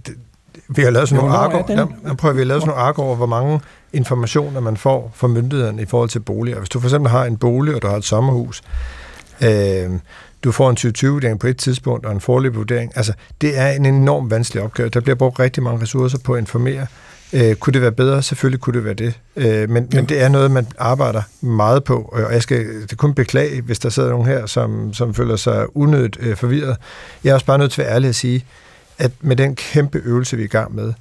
[0.68, 3.16] vi har lavet sådan nogle ark over, prøver vi at lave sådan nogle ark over,
[3.16, 3.60] hvor mange
[3.92, 6.58] informationer, man får fra myndighederne i forhold til boliger.
[6.58, 8.62] Hvis du for eksempel har en bolig, og du har et sommerhus,
[9.42, 9.90] øh,
[10.44, 12.92] du får en 2020-vurdering på et tidspunkt, og en forløbig vurdering.
[12.96, 14.88] Altså, det er en enorm vanskelig opgave.
[14.88, 16.86] Der bliver brugt rigtig mange ressourcer på at informere.
[17.32, 18.22] Øh, kunne det være bedre?
[18.22, 19.20] Selvfølgelig kunne det være det.
[19.36, 19.98] Øh, men, ja.
[19.98, 23.78] men det er noget, man arbejder meget på, og jeg skal det kun beklage, hvis
[23.78, 26.76] der sidder nogen her, som, som føler sig unødigt øh, forvirret.
[27.24, 28.42] Jeg er også bare nødt til at være ærlig at sige, at
[29.20, 30.92] med den kæmpe øvelse, vi er i gang med,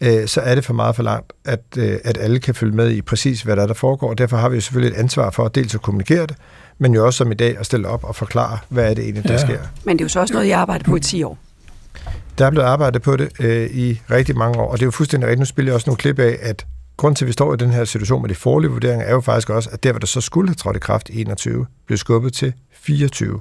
[0.00, 2.90] øh, så er det for meget for langt, at, øh, at alle kan følge med
[2.90, 4.08] i præcis, hvad der er, der foregår.
[4.10, 6.36] Og derfor har vi selvfølgelig et ansvar for at dels at kommunikere det,
[6.78, 9.24] men jo også som i dag at stille op og forklare, hvad er det egentlig,
[9.24, 9.38] der ja.
[9.38, 9.58] sker.
[9.84, 11.38] Men det er jo så også noget, jeg arbejder på i 10 år.
[12.38, 14.90] Der er blevet arbejdet på det øh, i rigtig mange år, og det er jo
[14.90, 15.40] fuldstændig rigtigt.
[15.40, 17.70] Nu spiller jeg også nogle klip af, at grund til, at vi står i den
[17.70, 20.20] her situation med de forlige vurderinger, er jo faktisk også, at der, hvor der så
[20.20, 23.40] skulle have trådt i kraft i 21, blev skubbet til 24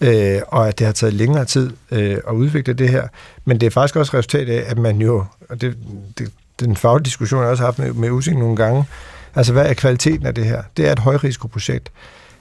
[0.00, 3.08] øh, og at det har taget længere tid øh, at udvikle det her.
[3.44, 5.76] Men det er faktisk også resultat af, at man jo, og det,
[6.18, 8.84] det, den faglige diskussion, jeg også har haft med, med Using nogle gange,
[9.34, 10.62] altså hvad er kvaliteten af det her?
[10.76, 11.92] Det er et højrisikoprojekt.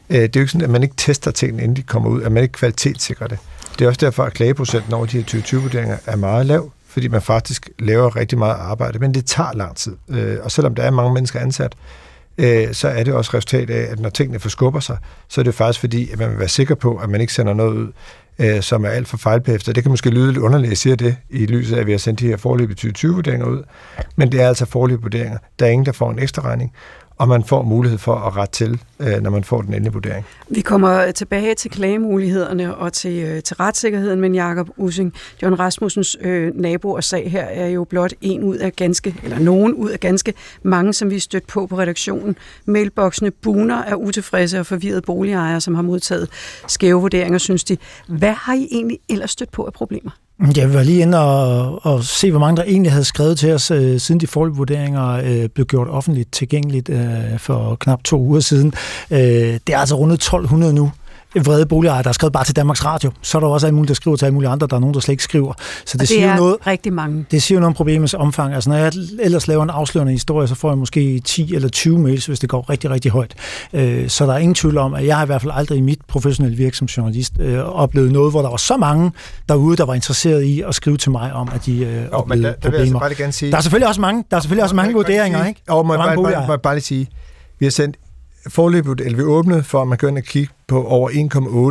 [0.09, 2.23] Øh, det er jo ikke sådan, at man ikke tester tingene, inden de kommer ud,
[2.23, 3.37] at man ikke kvalitetssikrer det.
[3.79, 7.21] Det er også derfor, at klageprocenten over de her 2020-vurderinger er meget lav, fordi man
[7.21, 9.95] faktisk laver rigtig meget arbejde, men det tager lang tid.
[10.09, 12.04] Øh, og selvom der er mange mennesker ansat, øh,
[12.37, 15.53] Øh, så er det også resultat af, at når tingene forskubber sig, så er det
[15.53, 17.91] faktisk fordi, at man vil være sikker på, at man ikke sender noget ud,
[18.39, 19.75] øh, som er alt for fejlbehæftet.
[19.75, 21.91] Det kan måske lyde lidt underligt, at jeg siger det, i lyset af, at vi
[21.91, 23.63] har sendt de her forløbige 2020-vurderinger ud,
[24.15, 25.37] men det er altså forløbige vurderinger.
[25.59, 26.73] Der er ingen, der får en ekstra regning,
[27.17, 30.25] og man får mulighed for at rette til, øh, når man får den endelige vurdering.
[30.49, 35.59] Vi kommer øh, tilbage til klagemulighederne og til, øh, til retssikkerheden, men Jakob Using, John
[35.59, 39.73] Rasmussens øh, nabo og sag her er jo blot en ud af ganske, eller nogen
[39.73, 42.35] ud af ganske mange, som vi er stødt på på redaktionen.
[42.65, 46.29] Mailboksene buner af utilfredse og forvirrede boligejere, som har modtaget
[46.67, 47.77] skæve vurderinger, synes de.
[48.07, 50.11] Hvad har I egentlig ellers stødt på af problemer?
[50.39, 53.71] Jeg var lige inde og, og se, hvor mange der egentlig havde skrevet til os,
[53.71, 58.39] øh, siden de forløb vurderinger øh, blev gjort offentligt tilgængeligt øh, for knap to uger
[58.39, 58.73] siden.
[59.11, 60.91] Øh, det er altså rundet 1200 nu
[61.41, 63.11] vrede boligejere, der er skrevet bare til Danmarks Radio.
[63.21, 64.67] Så er der også alle mulige, der skriver til alle mulige andre.
[64.67, 65.53] Der er nogen, der slet ikke skriver.
[65.85, 67.25] Så det, det siger er noget, rigtig mange.
[67.31, 68.53] Det siger jo noget om problemets omfang.
[68.53, 71.99] Altså, når jeg ellers laver en afslørende historie, så får jeg måske 10 eller 20
[71.99, 73.33] mails, hvis det går rigtig, rigtig højt.
[73.73, 75.81] Øh, så der er ingen tvivl om, at jeg har i hvert fald aldrig i
[75.81, 79.11] mit professionelle virke som journalist øh, oplevet noget, hvor der var så mange
[79.49, 82.41] derude, der var interesseret i at skrive til mig om, at de øh, jo, oplevede
[82.41, 82.99] men der, der problemer.
[82.99, 85.45] Vil jeg gerne sige, der er selvfølgelig også mange, der er selvfølgelig også mange vurderinger,
[85.45, 85.61] ikke?
[85.67, 87.07] Og må jeg bare, bare, bare, bare lige sige,
[87.59, 87.95] vi har sendt
[88.47, 91.09] forløbet, eller vi åbnede for, at man kan kigge på over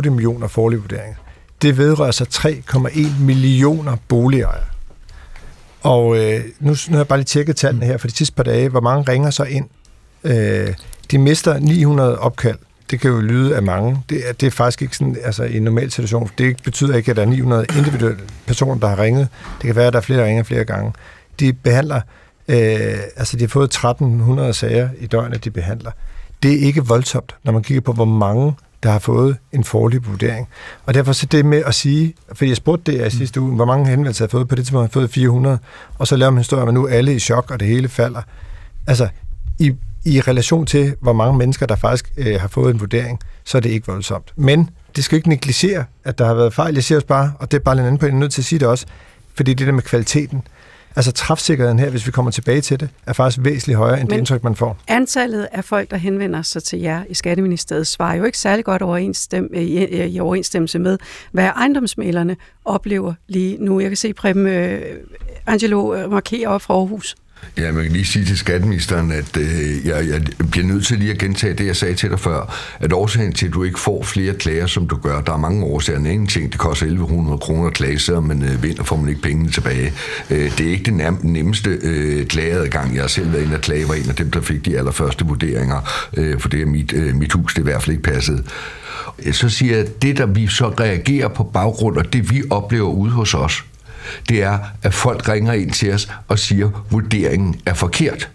[0.03, 1.15] 1,8 millioner forløbvurderinger.
[1.61, 4.65] Det vedrører altså sig 3,1 millioner boligejere.
[5.81, 8.43] Og øh, nu, nu har jeg bare lige tjekket tallene her for de sidste par
[8.43, 8.69] dage.
[8.69, 9.65] Hvor mange ringer så ind?
[10.23, 10.73] Øh,
[11.11, 12.57] de mister 900 opkald.
[12.91, 14.03] Det kan jo lyde af mange.
[14.09, 16.29] Det er, det er faktisk ikke sådan altså, i en normal situation.
[16.37, 19.27] Det betyder ikke, at der er 900 individuelle personer, der har ringet.
[19.61, 20.93] Det kan være, at der er flere, der ringer flere gange.
[21.39, 22.01] De behandler,
[22.47, 25.91] øh, altså de har fået 1300 sager i døgnet, de behandler
[26.45, 28.53] det er ikke voldsomt, når man kigger på, hvor mange
[28.83, 30.47] der har fået en forlig vurdering.
[30.85, 33.65] Og derfor så det med at sige, for jeg spurgte det i sidste uge, hvor
[33.65, 35.57] mange henvendelser har fået, på det tidspunkt har fået 400,
[35.97, 37.87] og så laver man en historie, at nu er alle i chok, og det hele
[37.89, 38.21] falder.
[38.87, 39.07] Altså,
[39.59, 39.73] i,
[40.05, 43.61] i relation til, hvor mange mennesker, der faktisk øh, har fået en vurdering, så er
[43.61, 44.33] det ikke voldsomt.
[44.35, 46.73] Men det skal ikke negligere, at der har været fejl.
[46.73, 48.41] Jeg siger også bare, og det er bare en anden på, jeg er nødt til
[48.41, 48.85] at sige det også,
[49.35, 50.43] fordi det der med kvaliteten,
[50.95, 54.11] Altså træfsikkerheden her, hvis vi kommer tilbage til det, er faktisk væsentligt højere end Men
[54.11, 54.77] det indtryk, man får.
[54.87, 58.81] Antallet af folk, der henvender sig til jer i Skatteministeriet, svarer jo ikke særlig godt
[58.81, 60.97] overensstemme, i, i overensstemmelse med,
[61.31, 63.79] hvad ejendomsmalerne oplever lige nu.
[63.79, 64.81] Jeg kan se Preben øh,
[65.45, 67.15] Angelo øh, markere op fra Aarhus.
[67.57, 71.11] Ja, man kan lige sige til skatteministeren, at øh, jeg, jeg bliver nødt til lige
[71.11, 74.03] at gentage det, jeg sagde til dig før, at årsagen til, at du ikke får
[74.03, 75.99] flere klager, som du gør, der er mange årsager.
[75.99, 79.09] Den ene ting, det koster 1100 kroner at klage, så man øh, vinder, får man
[79.09, 79.93] ikke pengene tilbage.
[80.29, 82.95] Øh, det er ikke den nemmeste øh, klageadgang.
[82.95, 85.25] Jeg har selv været inde og klage, var en af dem, der fik de allerførste
[85.25, 88.45] vurderinger, øh, for det er mit, øh, mit hus, det i hvert fald ikke passet.
[89.25, 92.89] Øh, så siger jeg, det der vi så reagerer på baggrund af det, vi oplever
[92.89, 93.63] ude hos os,
[94.29, 98.29] det er, at folk ringer ind til os og siger, at vurderingen er forkert.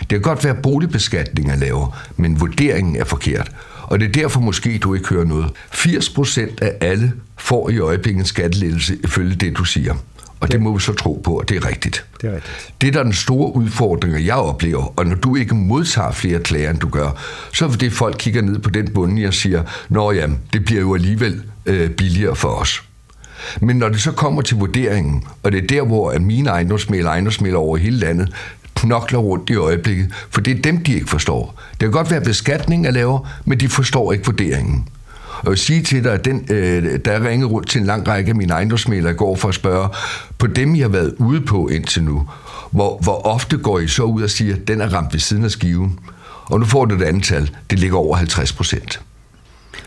[0.00, 3.52] Det kan godt være, at boligbeskatning er lavere, men vurderingen er forkert.
[3.82, 5.50] Og det er derfor måske, du ikke hører noget.
[5.72, 9.94] 80% af alle får i øjeblikket en skattelettelse ifølge det, du siger.
[10.40, 12.04] Og det må vi så tro på, at det er rigtigt.
[12.20, 12.72] Det er rigtigt.
[12.80, 16.70] Det der er den store udfordring, jeg oplever, og når du ikke modtager flere klager,
[16.70, 17.20] end du gør,
[17.52, 20.80] så er det, folk kigger ned på den bund og siger, nå ja, det bliver
[20.80, 22.82] jo alligevel øh, billigere for os.
[23.60, 27.60] Men når det så kommer til vurderingen, og det er der, hvor mine ejendomsmælder, ejendomsmælere
[27.60, 28.32] over hele landet,
[28.74, 31.60] knokler rundt i øjeblikket, for det er dem, de ikke forstår.
[31.70, 34.88] Det kan godt være, at beskatningen er lavere, men de forstår ikke vurderingen.
[35.40, 38.08] Og jeg vil sige til dig, at den, øh, der er rundt til en lang
[38.08, 39.88] række af mine ejendomsmælere i går for at spørge,
[40.38, 42.28] på dem, jeg har været ude på indtil nu,
[42.70, 45.44] hvor, hvor ofte går I så ud og siger, at den er ramt ved siden
[45.44, 45.98] af skiven?
[46.44, 49.00] Og nu får du et antal, det ligger over 50 procent.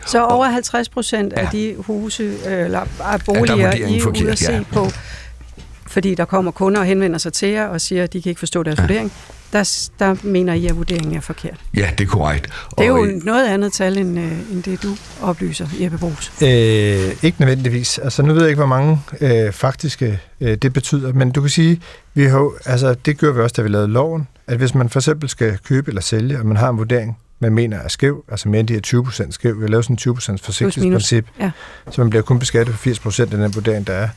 [0.06, 1.48] Så over 50 procent af ja.
[1.58, 2.86] de huse øh, eller
[3.26, 4.62] boliger, I er ude at se ja.
[4.72, 4.90] på,
[5.86, 8.38] fordi der kommer kunder og henvender sig til jer og siger, at de kan ikke
[8.38, 8.82] forstå deres ja.
[8.82, 9.12] vurdering,
[9.52, 11.60] der, der mener I, at vurderingen er forkert.
[11.76, 12.44] Ja, det er korrekt.
[12.78, 16.32] Det er og, jo noget andet tal, end, øh, end det du oplyser, Jeppe Brugs.
[16.42, 16.48] Øh,
[17.22, 17.98] ikke nødvendigvis.
[17.98, 21.50] Altså, nu ved jeg ikke, hvor mange øh, faktiske øh, det betyder, men du kan
[21.50, 21.80] sige,
[22.14, 24.98] vi har, altså, det gør vi også, da vi lavede loven, at hvis man for
[24.98, 28.48] eksempel skal købe eller sælge, og man har en vurdering, man mener er skæv, altså
[28.48, 29.56] mere end de her 20% skæv.
[29.56, 31.50] Vi har lavet sådan en 20% forsigtighedsprincip, ja.
[31.90, 34.08] så man bliver kun beskattet for 80% af den vurdering, der er.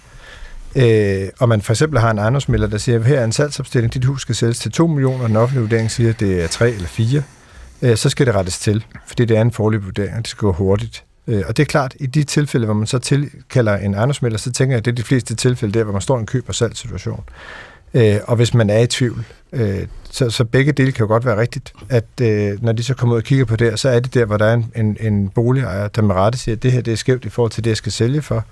[0.75, 4.05] Øh, og man for eksempel har en ejendomsmælder, der siger, her er en salgsopstilling, dit
[4.05, 6.71] hus skal sælges til 2 millioner, og den offentlige vurdering siger, at det er 3
[6.71, 7.23] eller 4,
[7.81, 10.41] øh, så skal det rettes til, fordi det er en forløb vurdering, og det skal
[10.41, 11.03] gå hurtigt.
[11.27, 14.51] Øh, og det er klart, i de tilfælde, hvor man så tilkalder en ejendomsmælder, så
[14.51, 16.49] tænker jeg, at det er de fleste tilfælde der, hvor man står i en køb-
[16.49, 17.23] og salgssituation.
[17.97, 21.25] Øh, og hvis man er i tvivl, øh, så, så begge dele kan jo godt
[21.25, 23.99] være rigtigt, at øh, når de så kommer ud og kigger på det, så er
[23.99, 26.71] det der, hvor der er en, en, en boligejer, der med rette siger, at det
[26.71, 28.45] her det er skævt i forhold til det, jeg skal sælge for.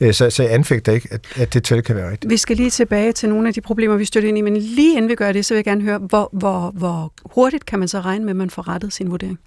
[0.00, 2.30] Øh, så, så jeg anfægter ikke, at, at det tal kan være rigtigt.
[2.30, 4.96] Vi skal lige tilbage til nogle af de problemer, vi støtter ind i, men lige
[4.96, 7.88] inden vi gør det, så vil jeg gerne høre, hvor, hvor, hvor hurtigt kan man
[7.88, 9.38] så regne med, at man får rettet sin vurdering?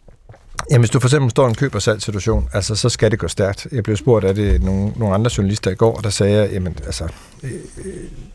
[0.71, 3.19] Jamen, hvis du for eksempel står i en køb- og salgssituation, altså, så skal det
[3.19, 3.67] gå stærkt.
[3.71, 7.07] Jeg blev spurgt af det nogle, nogle andre journalister i går, der sagde, jamen, altså,
[7.43, 7.51] øh,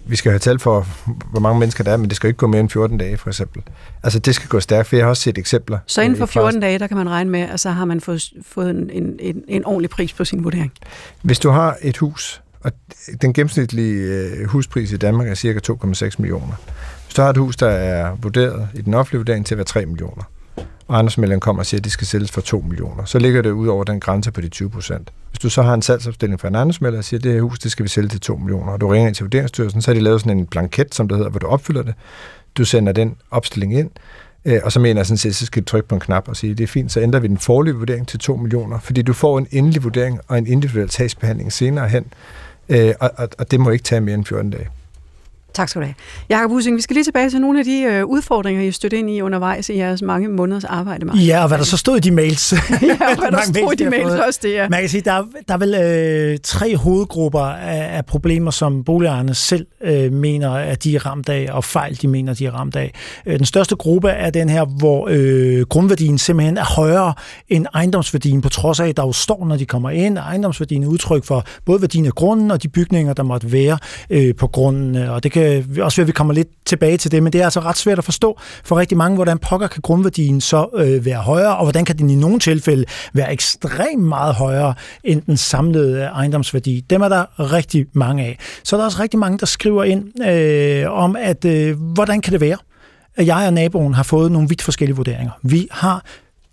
[0.06, 0.86] vi skal have tal for,
[1.30, 3.28] hvor mange mennesker der er, men det skal ikke gå mere end 14 dage, for
[3.28, 3.62] eksempel.
[4.02, 5.78] Altså, det skal gå stærkt, for jeg har også set eksempler.
[5.86, 8.32] Så inden for 14 dage, der kan man regne med, at så har man fået,
[8.42, 10.72] fået en, en, en ordentlig pris på sin vurdering?
[11.22, 12.72] Hvis du har et hus, og
[13.22, 16.54] den gennemsnitlige øh, huspris i Danmark er cirka 2,6 millioner.
[17.04, 19.64] Hvis du har et hus, der er vurderet i den offentlige vurdering til at være
[19.64, 20.22] 3 millioner,
[20.88, 23.50] og ejendomsmælderen kommer og siger, at de skal sælges for 2 millioner, så ligger det
[23.50, 25.12] ud over den grænse på de 20 procent.
[25.30, 27.58] Hvis du så har en salgsopstilling for en ejendomsmælder og siger, at det her hus,
[27.58, 29.94] det skal vi sælge til 2 millioner, og du ringer ind til Vurderingsstyrelsen, så har
[29.94, 31.94] de lavet sådan en blanket, som det hedder, hvor du opfylder det.
[32.58, 33.90] Du sender den opstilling ind,
[34.44, 36.36] øh, og så mener jeg sådan set, så skal du trykke på en knap og
[36.36, 39.12] sige, det er fint, så ændrer vi den forløbige vurdering til 2 millioner, fordi du
[39.12, 42.04] får en endelig vurdering og en individuel sagsbehandling senere hen,
[42.68, 44.68] øh, og, og, og det må ikke tage mere end 14 dage.
[45.54, 45.94] Tak skal du have.
[46.28, 49.10] Jakob Husing, vi skal lige tilbage til nogle af de øh, udfordringer, I stødte ind
[49.10, 51.06] i undervejs i jeres mange måneders arbejde.
[51.06, 51.16] Mark.
[51.16, 52.52] Ja, og hvad der så stod i de mails.
[52.52, 52.56] ja,
[53.10, 54.68] og hvad der stod i de mails også, det er.
[54.68, 58.84] Man kan sige, der, er, der er vel øh, tre hovedgrupper af, af problemer, som
[58.84, 62.50] boligejerne selv øh, mener, at de er ramt af, og fejl, de mener, de er
[62.50, 62.92] ramt af.
[63.26, 67.14] Øh, den største gruppe er den her, hvor øh, grundværdien simpelthen er højere
[67.48, 70.88] end ejendomsværdien, på trods af, at der jo står, når de kommer ind, ejendomsværdien er
[70.88, 73.78] udtryk for både værdien af grunden og de bygninger, der måtte være
[74.10, 77.12] øh, på grunden, og det kan Øh, også ved, at vi kommer lidt tilbage til
[77.12, 79.82] det, men det er altså ret svært at forstå for rigtig mange, hvordan pokker kan
[79.82, 84.34] grundværdien så øh, være højere, og hvordan kan den i nogle tilfælde være ekstremt meget
[84.34, 86.80] højere end den samlede øh, ejendomsværdi.
[86.90, 88.38] Dem er der rigtig mange af.
[88.64, 92.32] Så er der også rigtig mange, der skriver ind øh, om, at øh, hvordan kan
[92.32, 92.56] det være,
[93.16, 95.32] at jeg og naboen har fået nogle vidt forskellige vurderinger.
[95.42, 96.04] Vi har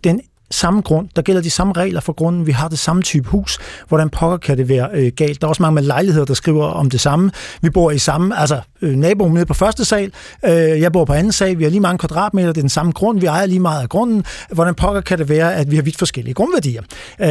[0.03, 1.09] den samme grund.
[1.15, 2.47] Der gælder de samme regler for grunden.
[2.47, 3.59] Vi har det samme type hus.
[3.87, 5.41] Hvordan pokker kan det være øh, galt?
[5.41, 7.31] Der er også mange med lejligheder, der skriver om det samme.
[7.61, 10.11] Vi bor i samme, altså øh, naboen nede på første sal,
[10.45, 12.91] øh, jeg bor på anden sal, vi har lige mange kvadratmeter, det er den samme
[12.91, 14.23] grund, vi ejer lige meget af grunden.
[14.51, 16.81] Hvordan pokker kan det være, at vi har vidt forskellige grundværdier?
[17.21, 17.27] Øh,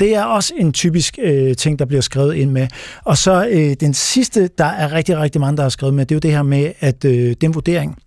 [0.00, 2.68] det er også en typisk øh, ting, der bliver skrevet ind med.
[3.04, 6.14] Og så øh, den sidste, der er rigtig, rigtig mange, der har skrevet med, det
[6.14, 7.98] er jo det her med, at øh, den vurdering,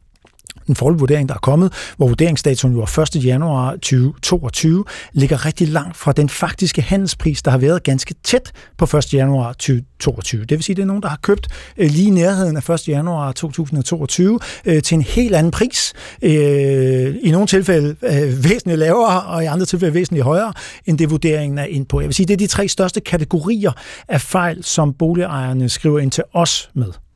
[0.69, 3.25] den forholdige vurdering, der er kommet, hvor vurderingsdatoen jo er 1.
[3.25, 8.97] januar 2022, ligger rigtig langt fra den faktiske handelspris, der har været ganske tæt på
[8.97, 9.13] 1.
[9.13, 10.41] januar 2022.
[10.41, 12.69] Det vil sige, at det er nogen, der har købt øh, lige i nærheden af
[12.69, 12.87] 1.
[12.87, 15.93] januar 2022 øh, til en helt anden pris.
[16.21, 20.53] Øh, I nogle tilfælde øh, væsentligt lavere, og i andre tilfælde væsentligt højere,
[20.85, 21.99] end det vurderingen er ind på.
[21.99, 23.71] Jeg vil sige, det er de tre største kategorier
[24.07, 27.08] af fejl, som boligejerne skriver ind til os med.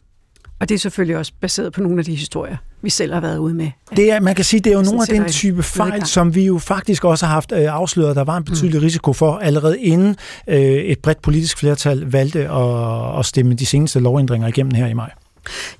[0.63, 3.37] Og det er selvfølgelig også baseret på nogle af de historier, vi selv har været
[3.37, 3.71] ude med.
[3.95, 6.45] Det er, man kan sige, det er jo nogle af den type fejl, som vi
[6.45, 8.83] jo faktisk også har haft øh, afsløret, der var en betydelig mm.
[8.83, 10.15] risiko for, allerede inden
[10.47, 14.93] øh, et bredt politisk flertal valgte at, at stemme de seneste lovændringer igennem her i
[14.93, 15.11] maj.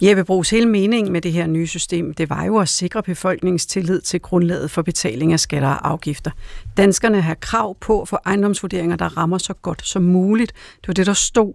[0.02, 3.66] Jeppe Brugs, hele meningen med det her nye system, det var jo at sikre befolkningens
[3.66, 6.32] tillid til grundlaget for betaling af skatter og afgifter.
[6.78, 10.54] Danskerne har krav på at få ejendomsvurderinger, der rammer så godt som muligt.
[10.82, 11.54] Det var det, der stod.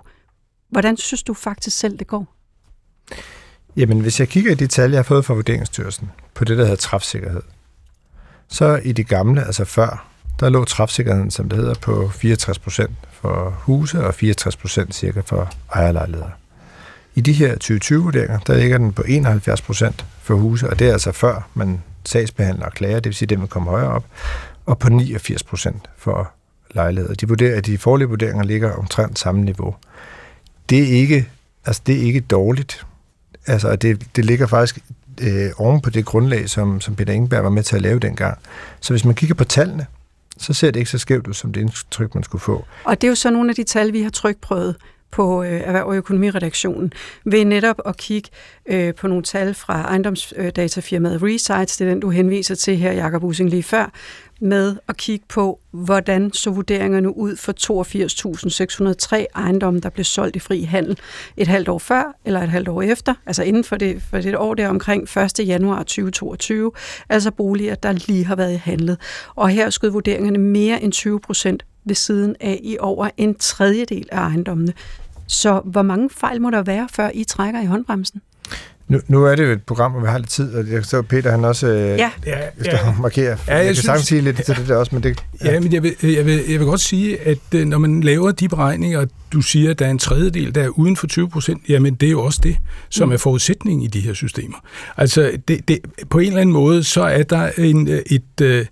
[0.70, 2.37] Hvordan synes du faktisk selv, det går?
[3.76, 6.64] Jamen, hvis jeg kigger i de tal, jeg har fået fra Vurderingsstyrelsen på det, der
[6.64, 7.42] hedder træfsikkerhed,
[8.48, 10.08] så i det gamle, altså før,
[10.40, 15.20] der lå træfsikkerheden, som det hedder, på 64 procent for huse og 64 procent cirka
[15.20, 16.30] for ejerlejligheder.
[17.14, 20.92] I de her 2020-vurderinger, der ligger den på 71 procent for huse, og det er
[20.92, 24.04] altså før man sagsbehandler og klager, det vil sige, at dem kommer højere op,
[24.66, 26.32] og på 89 procent for
[26.74, 27.14] lejligheder.
[27.14, 29.76] De vurderer, at de forlige vurderinger ligger omtrent samme niveau.
[30.68, 31.28] Det er ikke,
[31.64, 32.86] altså det er ikke dårligt,
[33.48, 34.78] Altså, det, det ligger faktisk
[35.20, 38.38] øh, oven på det grundlag, som, som Peter Ingeberg var med til at lave dengang.
[38.80, 39.86] Så hvis man kigger på tallene,
[40.38, 42.64] så ser det ikke så skævt ud, som det indtryk, man skulle få.
[42.84, 44.76] Og det er jo så nogle af de tal, vi har trykprøvet
[45.10, 46.92] på øh, Erhverv- og Økonomiredaktionen
[47.24, 48.28] ved netop at kigge
[48.66, 53.24] øh, på nogle tal fra ejendomsdatafirmaet Resites, det er den, du henviser til her, Jakob
[53.24, 53.92] Using, lige før,
[54.40, 57.52] med at kigge på, hvordan så vurderingerne ud for
[59.22, 60.98] 82.603 ejendomme, der blev solgt i fri handel
[61.36, 64.36] et halvt år før eller et halvt år efter, altså inden for det, for det
[64.36, 65.48] år der omkring 1.
[65.48, 66.72] januar 2022,
[67.08, 68.98] altså boliger, der lige har været i handlet.
[69.34, 74.08] Og her skød vurderingerne mere end 20 procent ved siden af i over en tredjedel
[74.12, 74.72] af ejendommene.
[75.26, 78.20] Så hvor mange fejl må der være, før I trækker i håndbremsen?
[78.88, 81.02] Nu, nu er det jo et program, hvor vi har lidt tid, og jeg så
[81.02, 82.10] Peter, han også øh, ja.
[82.60, 82.94] skal ja.
[83.00, 83.38] markere.
[83.48, 85.24] Ja, jeg, jeg kan sagtens sige lidt til det der også, men det...
[85.44, 88.00] Ja, ja men jeg vil, jeg, vil, jeg vil godt sige, at øh, når man
[88.00, 91.28] laver de beregninger, du siger, at der er en tredjedel, der er uden for 20
[91.28, 92.56] procent, jamen det er jo også det,
[92.88, 93.12] som mm.
[93.12, 94.56] er forudsætningen i de her systemer.
[94.96, 95.78] Altså, det, det,
[96.10, 98.68] på en eller anden måde, så er der en, øh, et, et,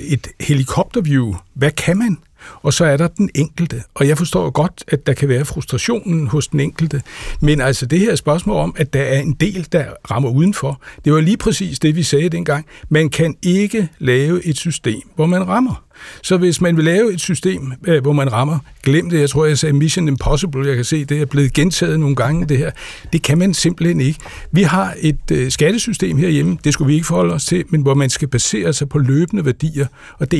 [0.00, 1.34] et helikopterview.
[1.54, 2.18] Hvad kan man?
[2.62, 3.82] Og så er der den enkelte.
[3.94, 7.02] Og jeg forstår godt, at der kan være frustrationen hos den enkelte,
[7.40, 11.12] men altså det her spørgsmål om, at der er en del, der rammer udenfor, det
[11.12, 12.66] var lige præcis det, vi sagde dengang.
[12.88, 15.87] Man kan ikke lave et system, hvor man rammer.
[16.22, 19.46] Så hvis man vil lave et system, øh, hvor man rammer, glem det, jeg tror,
[19.46, 22.70] jeg sagde Mission Impossible, jeg kan se, det er blevet gentaget nogle gange, det her.
[23.12, 24.18] Det kan man simpelthen ikke.
[24.52, 27.94] Vi har et øh, skattesystem herhjemme, det skulle vi ikke forholde os til, men hvor
[27.94, 29.86] man skal basere sig på løbende værdier,
[30.18, 30.38] og det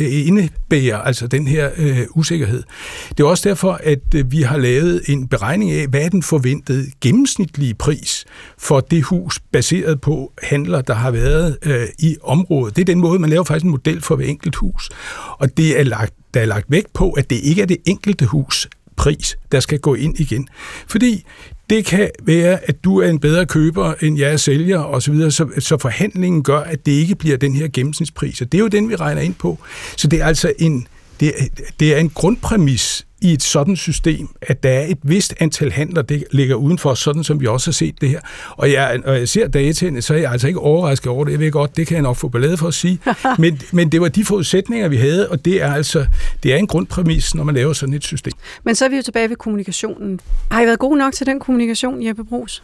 [0.00, 2.62] øh, indebærer altså den her øh, usikkerhed.
[3.08, 6.22] Det er også derfor, at øh, vi har lavet en beregning af, hvad er den
[6.22, 8.24] forventede gennemsnitlige pris
[8.58, 12.76] for det hus, baseret på handler, der har været øh, i området.
[12.76, 14.90] Det er den måde, man laver faktisk en model for hver enkelt hus.
[15.38, 18.26] Og det er lagt, der er lagt vægt på, at det ikke er det enkelte
[18.26, 20.48] hus pris, der skal gå ind igen.
[20.88, 21.24] Fordi
[21.70, 25.48] det kan være, at du er en bedre køber, end jeg er sælger osv., så,
[25.58, 28.40] så forhandlingen gør, at det ikke bliver den her gennemsnitspris.
[28.40, 29.58] Og det er jo den, vi regner ind på.
[29.96, 30.86] Så det er altså en,
[31.20, 31.32] det,
[31.80, 36.02] det er en grundpræmis i et sådan system, at der er et vist antal handler,
[36.02, 38.20] det ligger udenfor, sådan som vi også har set det her.
[38.50, 41.32] Og jeg, når jeg ser dataene, så er jeg altså ikke overrasket over det.
[41.32, 43.00] Jeg ved godt, det kan jeg nok få ballade for at sige.
[43.38, 46.06] men, men det var de forudsætninger, vi havde, og det er altså
[46.42, 48.32] det er en grundpræmis, når man laver sådan et system.
[48.64, 50.20] Men så er vi jo tilbage ved kommunikationen.
[50.50, 52.62] Har I været god nok til den kommunikation, Jeppe Brugs?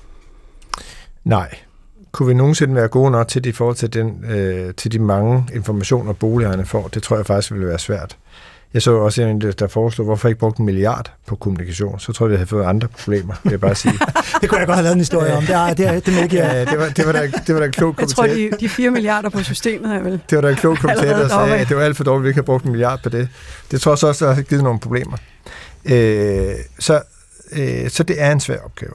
[1.24, 1.54] Nej.
[2.12, 4.98] Kunne vi nogensinde være gode nok til det i forhold til, den, øh, til de
[4.98, 6.88] mange informationer, boligejerne får?
[6.88, 8.16] Det tror jeg faktisk ville være svært.
[8.76, 12.00] Jeg så også en, der foreslog, hvorfor ikke brugt en milliard på kommunikation?
[12.00, 13.92] Så tror jeg, vi havde fået andre problemer, vil jeg bare sige.
[14.40, 15.46] det kunne jeg godt have lavet en historie om.
[15.46, 17.66] Det, er, det, er, det, det, ja, det, var, det, var der, det var der
[17.66, 18.24] en klog kommentator.
[18.24, 20.12] Jeg tror, de, de 4 milliarder på systemet er vel...
[20.30, 22.24] Det var der en klog kommentator, der sagde, at det var alt for dårligt, at
[22.24, 23.28] vi ikke har brugt en milliard på det.
[23.70, 25.16] Det tror jeg også, der har givet nogle problemer.
[25.84, 27.02] Øh, så,
[27.52, 28.92] øh, så det er en svær opgave.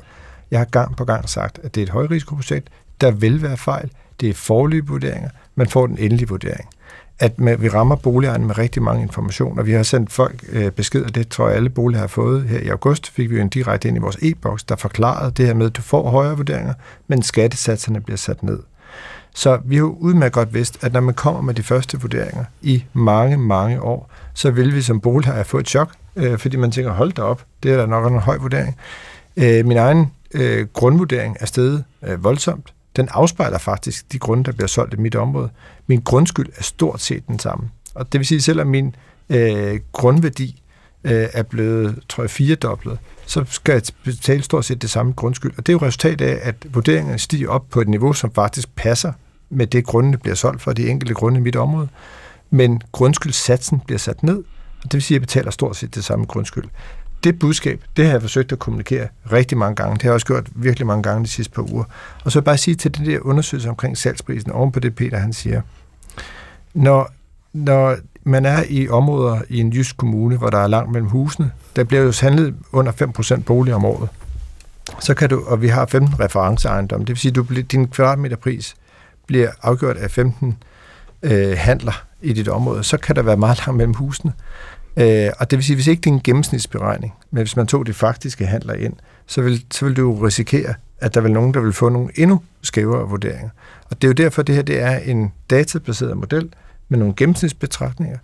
[0.51, 2.67] Jeg har gang på gang sagt, at det er et højrisikoprojekt.
[3.01, 3.89] Der vil være fejl.
[4.19, 5.29] Det er forløb vurderinger.
[5.55, 6.69] Man får den endelige vurdering
[7.21, 9.63] at med, vi rammer boligejerne med rigtig mange informationer.
[9.63, 12.43] Vi har sendt folk øh, besked, og det tror jeg alle boliger har fået.
[12.43, 15.45] Her i august fik vi jo en direkte ind i vores e-boks, der forklarede det
[15.45, 16.73] her med, at du får højere vurderinger,
[17.07, 18.59] men skattesatserne bliver sat ned.
[19.35, 22.45] Så vi har jo udmærket godt vidst, at når man kommer med de første vurderinger
[22.61, 26.71] i mange, mange år, så vil vi som boligejer få et chok, øh, fordi man
[26.71, 28.77] tænker, hold da op, det er da nok en høj vurdering.
[29.37, 34.51] Øh, min egen øh, grundvurdering er steget øh, voldsomt den afspejler faktisk de grunde, der
[34.51, 35.49] bliver solgt i mit område.
[35.87, 37.69] Min grundskyld er stort set den samme.
[37.95, 38.95] Og det vil sige, selvom min
[39.29, 40.61] øh, grundværdi
[41.03, 45.51] øh, er blevet, tror jeg, firedoblet, så skal jeg betale stort set det samme grundskyld.
[45.57, 48.75] Og det er jo resultat af, at vurderingerne stiger op på et niveau, som faktisk
[48.75, 49.13] passer
[49.49, 51.87] med det grunde, bliver solgt for de enkelte grunde i mit område.
[52.49, 54.37] Men grundskyldssatsen bliver sat ned,
[54.77, 56.65] og det vil sige, at jeg betaler stort set det samme grundskyld
[57.23, 59.93] det budskab, det har jeg forsøgt at kommunikere rigtig mange gange.
[59.93, 61.83] Det har jeg også gjort virkelig mange gange de sidste par uger.
[62.23, 65.33] Og så bare sige til den der undersøgelse omkring salgsprisen, oven på det Peter han
[65.33, 65.61] siger,
[66.73, 67.11] når,
[67.53, 71.51] når man er i områder i en jysk kommune, hvor der er langt mellem husene,
[71.75, 72.91] der bliver jo handlet under
[73.37, 74.09] 5% bolig om året.
[74.99, 78.75] Så kan du, og vi har 15 referenceejendomme, det vil sige, at din kvadratmeterpris
[79.27, 80.57] bliver afgjort af 15
[81.23, 84.33] øh, handler i dit område, så kan der være meget langt mellem husene.
[84.97, 87.85] Øh, og det vil sige, hvis ikke det er en gennemsnitsberegning, men hvis man tog
[87.85, 88.93] de faktiske handler ind,
[89.27, 92.09] så vil, så vil du jo risikere, at der vil nogen, der vil få nogle
[92.15, 93.49] endnu skævere vurderinger.
[93.89, 96.49] Og det er jo derfor, det her det er en databaseret model
[96.89, 98.17] med nogle gennemsnitsbetragtninger.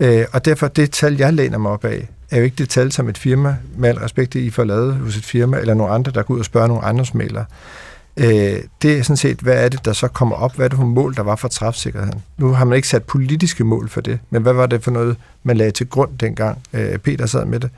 [0.00, 2.92] Øh, og derfor, det tal, jeg læner mig op af, er jo ikke det tal,
[2.92, 6.12] som et firma, med al respekt, I får lavet hos et firma, eller nogle andre,
[6.12, 7.44] der går ud og spørger nogle andres malere.
[8.20, 10.56] Øh, det er sådan set, hvad er det, der så kommer op?
[10.56, 12.22] Hvad er det for mål, der var for træfsikkerheden?
[12.38, 15.16] Nu har man ikke sat politiske mål for det, men hvad var det for noget,
[15.42, 17.70] man lagde til grund dengang øh, Peter sad med det?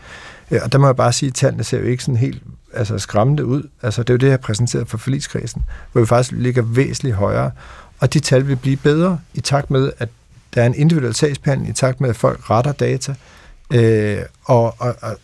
[0.51, 2.43] Øh, og der må jeg bare sige, at tallene ser jo ikke sådan helt
[2.75, 3.63] altså, skræmmende ud.
[3.83, 7.17] Altså, det er jo det, jeg har præsenteret for forligskredsen, hvor vi faktisk ligger væsentligt
[7.17, 7.51] højere.
[8.01, 10.09] Og de tal vil blive bedre i takt med, at
[10.55, 13.15] der er en individuel sagsbehandling, i takt med, at folk retter data.
[13.73, 15.17] Øh, og, og, og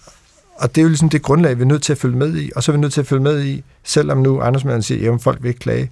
[0.63, 2.63] det er jo ligesom det grundlag, vi er nødt til at følge med i, og
[2.63, 5.43] så er vi nødt til at følge med i, selvom nu ejendomsmanden siger, at folk
[5.43, 5.91] vil ikke klage.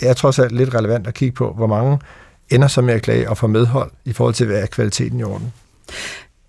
[0.00, 1.98] Det er trods alt lidt relevant at kigge på, hvor mange
[2.50, 5.22] ender så med at klage og få medhold i forhold til, hvad er kvaliteten i
[5.22, 5.52] orden.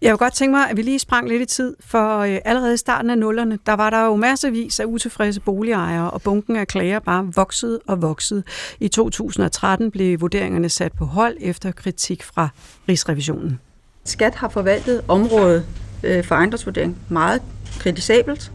[0.02, 2.74] Jeg vil godt tænke mig, at vi lige sprang lidt i tid, for øh, allerede
[2.74, 6.68] i starten af nullerne, der var der jo masservis af utilfredse boligejere, og bunken af
[6.68, 8.44] klager bare voksede og voksede.
[8.80, 12.50] I 2013 blev vurderingerne sat på hold efter kritik fra
[12.90, 13.60] Rigsrevisionen.
[14.06, 15.66] Skat har forvaltet området
[16.04, 17.42] øh, for ejendomsvurdering meget
[17.80, 18.52] kritisabelt.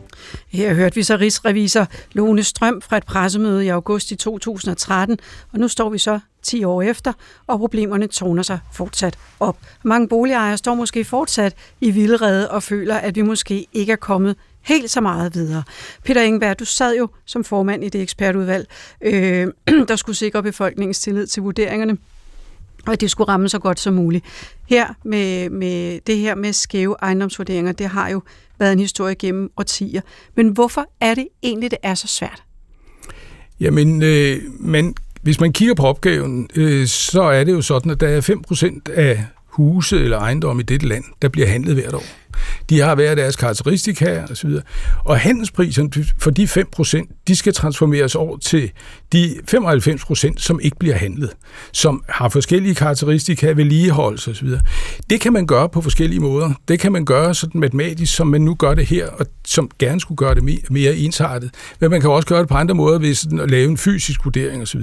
[0.49, 5.19] Her hørte vi så rigsrevisor Lone Strøm fra et pressemøde i august i 2013,
[5.53, 7.13] og nu står vi så 10 år efter,
[7.47, 9.59] og problemerne toner sig fortsat op.
[9.85, 14.37] Mange boligejere står måske fortsat i vildrede og føler, at vi måske ikke er kommet
[14.61, 15.63] helt så meget videre.
[16.05, 18.69] Peter Ingeberg, du sad jo som formand i det ekspertudvalg,
[19.01, 19.47] øh,
[19.89, 21.97] der skulle sikre befolkningens tillid til vurderingerne
[22.89, 24.25] og at det skulle ramme så godt som muligt.
[24.67, 28.23] Her med, med det her med skæve ejendomsvurderinger, det har jo
[28.59, 30.01] været en historie gennem årtier.
[30.35, 32.43] Men hvorfor er det egentlig, det er så svært?
[33.61, 38.01] Jamen, øh, men hvis man kigger på opgaven, øh, så er det jo sådan, at
[38.01, 42.05] der er 5% af huse eller ejendomme i dette land, der bliver handlet hvert år.
[42.71, 44.63] De har hver deres karakteristika og så videre.
[45.05, 48.71] Og handelspriserne for de 5%, de skal transformeres over til
[49.13, 51.31] de 95%, som ikke bliver handlet,
[51.73, 54.49] som har forskellige karakteristika, vedligeholdelse osv.
[55.11, 56.51] Det kan man gøre på forskellige måder.
[56.69, 60.01] Det kan man gøre sådan matematisk, som man nu gør det her, og som gerne
[60.01, 61.51] skulle gøre det mere ensartet.
[61.81, 64.25] Men man kan også gøre det på andre måder ved sådan at lave en fysisk
[64.25, 64.81] vurdering osv.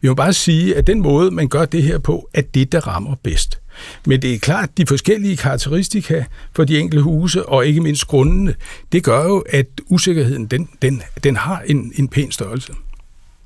[0.00, 2.80] Vi må bare sige, at den måde, man gør det her på, er det, der
[2.86, 3.60] rammer bedst.
[4.06, 8.06] Men det er klart, at de forskellige karakteristika for de enkelte huse, og ikke mindst
[8.06, 8.54] grundene,
[8.92, 12.72] det gør jo, at usikkerheden den, den, den har en, en pæn størrelse.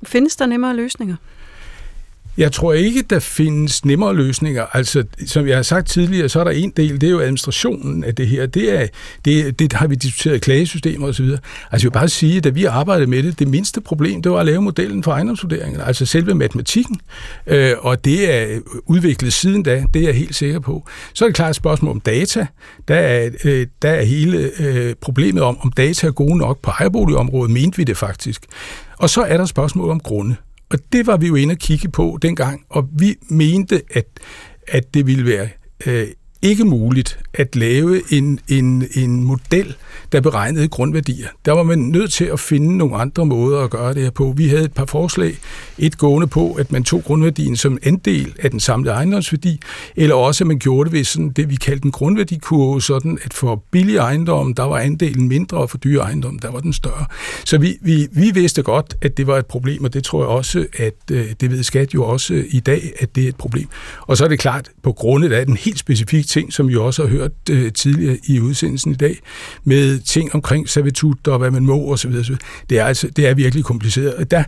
[0.03, 1.15] Findes der nemmere løsninger?
[2.37, 4.65] Jeg tror ikke, der findes nemmere løsninger.
[4.73, 8.03] Altså, som jeg har sagt tidligere, så er der en del, det er jo administrationen
[8.03, 8.45] af det her.
[8.45, 8.87] Det, er,
[9.25, 11.25] det, det har vi diskuteret klagesystemer osv.
[11.25, 11.37] Altså,
[11.71, 14.39] jeg vil bare sige, at da vi arbejdede med det, det mindste problem, det var
[14.39, 16.99] at lave modellen for ejendomsvurderingen, altså selve matematikken.
[17.47, 20.87] Øh, og det er udviklet siden da, det er jeg helt sikker på.
[21.13, 22.47] Så er det klart et spørgsmål om data.
[22.87, 26.71] Der er, øh, der er hele øh, problemet om, om data er gode nok på
[26.71, 28.45] ejerboligområdet, mente vi det faktisk.
[28.97, 30.35] Og så er der spørgsmål om grunde.
[30.71, 34.05] Og det var vi jo inde og kigge på dengang, og vi mente, at,
[34.67, 35.49] at det ville være
[35.87, 36.07] øh,
[36.41, 39.75] ikke muligt at lave en, en, en model,
[40.11, 41.27] der beregnede grundværdier.
[41.45, 44.33] Der var man nødt til at finde nogle andre måder at gøre det her på.
[44.37, 45.37] Vi havde et par forslag.
[45.77, 49.59] Et gående på, at man tog grundværdien som andel af den samlede ejendomsværdi,
[49.95, 53.33] eller også at man gjorde det ved sådan det, vi kaldte en grundværdikurve, sådan at
[53.33, 57.05] for billige ejendomme, der var andelen mindre, og for dyre ejendomme, der var den større.
[57.45, 60.29] Så vi, vi, vi vidste godt, at det var et problem, og det tror jeg
[60.29, 63.67] også, at øh, det ved Skat jo også i dag, at det er et problem.
[64.01, 67.01] Og så er det klart, på grundet af den helt specifikke ting, som vi også
[67.01, 69.17] har hørt øh, tidligere i udsendelsen i dag,
[69.63, 72.13] med ting omkring servitut og hvad man må osv.
[72.69, 74.13] Det er, altså, det er virkelig kompliceret.
[74.13, 74.43] Og der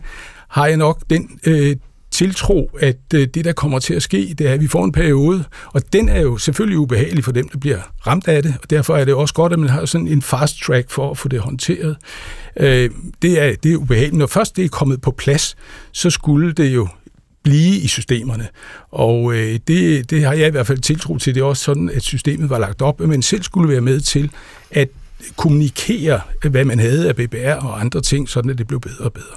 [0.48, 1.76] har jeg nok den øh,
[2.10, 4.92] tiltro, at øh, det, der kommer til at ske, det er, at vi får en
[4.92, 8.70] periode, og den er jo selvfølgelig ubehagelig for dem, der bliver ramt af det, og
[8.70, 11.28] derfor er det også godt, at man har sådan en fast track for at få
[11.28, 11.96] det håndteret.
[12.56, 12.90] Øh,
[13.22, 14.18] det, er, det er ubehageligt.
[14.18, 15.56] Når først det er kommet på plads,
[15.92, 16.88] så skulle det jo
[17.44, 18.48] blive i systemerne.
[18.90, 21.34] Og øh, det, det har jeg i hvert fald tiltro til.
[21.34, 24.00] Det er også sådan, at systemet var lagt op, at man selv skulle være med
[24.00, 24.30] til
[24.70, 24.88] at
[25.36, 26.20] kommunikere,
[26.50, 29.36] hvad man havde af BBR og andre ting, sådan at det blev bedre og bedre.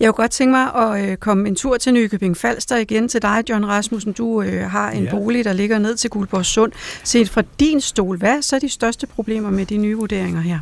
[0.00, 3.22] Jeg kunne godt tænke mig at øh, komme en tur til Nykøbing Falster igen til
[3.22, 4.12] dig, John Rasmussen.
[4.12, 5.10] Du øh, har en ja.
[5.10, 6.72] bolig, der ligger ned til Guldborg Sund.
[7.04, 10.58] Set fra din stol, hvad er så de største problemer med de nye vurderinger her?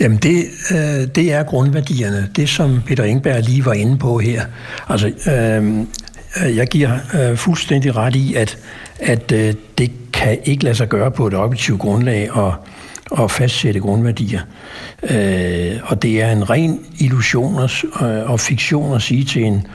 [0.00, 2.28] Jamen det, øh, det er grundværdierne.
[2.36, 4.42] Det som Peter Engberg lige var inde på her.
[4.88, 5.86] Altså, øh,
[6.44, 8.58] øh, jeg giver øh, fuldstændig ret i, at,
[8.98, 12.52] at øh, det kan ikke lade sig gøre på et objektivt grundlag at,
[13.22, 14.40] at fastsætte grundværdier.
[15.02, 17.62] Øh, og det er en ren illusion
[18.02, 19.66] øh, og fiktion at sige til en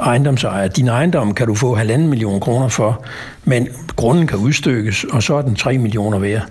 [0.00, 3.04] ejendomsejer, din ejendom kan du få halvanden million kroner for,
[3.44, 6.42] men grunden kan udstykkes, og så er den 3 millioner værd.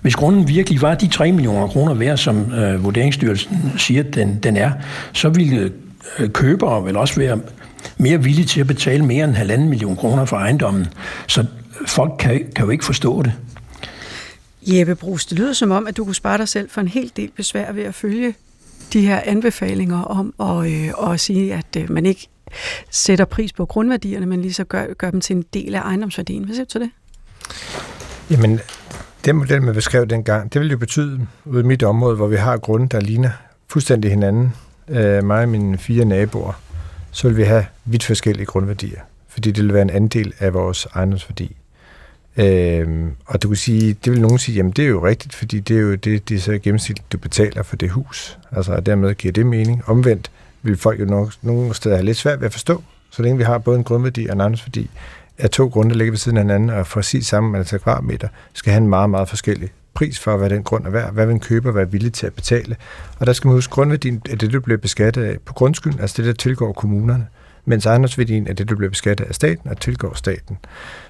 [0.00, 4.56] Hvis grunden virkelig var de 3 millioner kroner værd, som øh, Vurderingsstyrelsen siger, den, den
[4.56, 4.72] er,
[5.12, 5.72] så ville
[6.18, 7.38] øh, købere vel også være
[7.98, 10.86] mere villige til at betale mere end halvanden million kroner for ejendommen.
[11.26, 11.46] Så
[11.86, 13.32] folk kan, kan jo ikke forstå det.
[14.62, 17.12] Jeppe Brugs, det lyder som om, at du kunne spare dig selv for en hel
[17.16, 18.34] del besvær ved at følge
[18.92, 22.28] de her anbefalinger om at, øh, at sige, at øh, man ikke
[22.90, 26.44] sætter pris på grundværdierne, men lige så gør, gør dem til en del af ejendomsværdien.
[26.44, 26.90] Hvad siger du til det?
[28.30, 28.60] Jamen,
[29.28, 32.36] den model, man beskrev dengang, det vil jo betyde, ude i mit område, hvor vi
[32.36, 33.30] har grunde, der ligner
[33.66, 34.54] fuldstændig hinanden,
[34.88, 36.52] øh, mig og mine fire naboer,
[37.10, 40.86] så vil vi have vidt forskellige grundværdier, fordi det vil være en andel af vores
[40.94, 41.56] ejendomsværdi.
[42.36, 45.60] Øhm, og du kan sige, det vil nogen sige, jamen det er jo rigtigt, fordi
[45.60, 48.38] det er jo det, det så gennemsnitligt, du betaler for det hus.
[48.52, 49.82] Altså, og dermed giver det mening.
[49.86, 50.30] Omvendt
[50.62, 53.44] vil folk jo nok, nogle steder have lidt svært ved at forstå, så længe vi
[53.44, 54.90] har både en grundværdi og en ejendomsværdi,
[55.38, 58.72] af to grunde, der ligger ved siden af hinanden, og præcis samme antal kvadratmeter, skal
[58.72, 61.40] have en meget, meget forskellig pris for, hvad den grund er værd, hvad vil en
[61.40, 62.76] køber være villig til at betale.
[63.18, 66.14] Og der skal man huske, grundværdien er det, du bliver beskattet af på grundskyld, altså
[66.16, 67.26] det, der tilgår kommunerne,
[67.64, 70.58] mens ejendomsværdien er det, du bliver beskattet af staten og tilgår staten.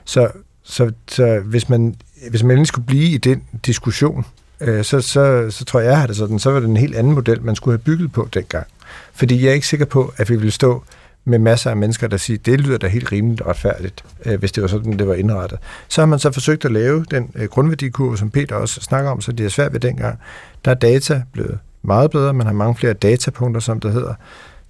[0.04, 0.28] Så,
[0.62, 1.94] så, så hvis, man,
[2.30, 4.26] hvis man endelig skulle blive i den diskussion,
[4.60, 7.12] øh, så, så, så tror jeg, at det sådan, så var det en helt anden
[7.12, 8.66] model, man skulle have bygget på dengang.
[9.12, 10.84] Fordi jeg er ikke sikker på, at vi ville stå
[11.28, 14.52] med masser af mennesker, der siger, det lyder da helt rimeligt og retfærdigt, øh, hvis
[14.52, 15.58] det var sådan, det var indrettet.
[15.88, 19.20] Så har man så forsøgt at lave den øh, grundværdikurve, som Peter også snakker om,
[19.20, 20.18] så det er svært ved dengang.
[20.64, 24.14] Der er data blevet meget bedre, man har mange flere datapunkter, som det hedder.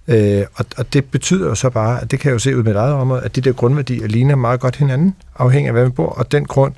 [0.07, 2.63] Øh, og, og det betyder jo så bare, at det kan jeg jo se ud
[2.63, 5.83] med et eget område, at de der grundværdier ligner meget godt hinanden, afhængig af, hvad
[5.83, 6.73] man bor, og den grund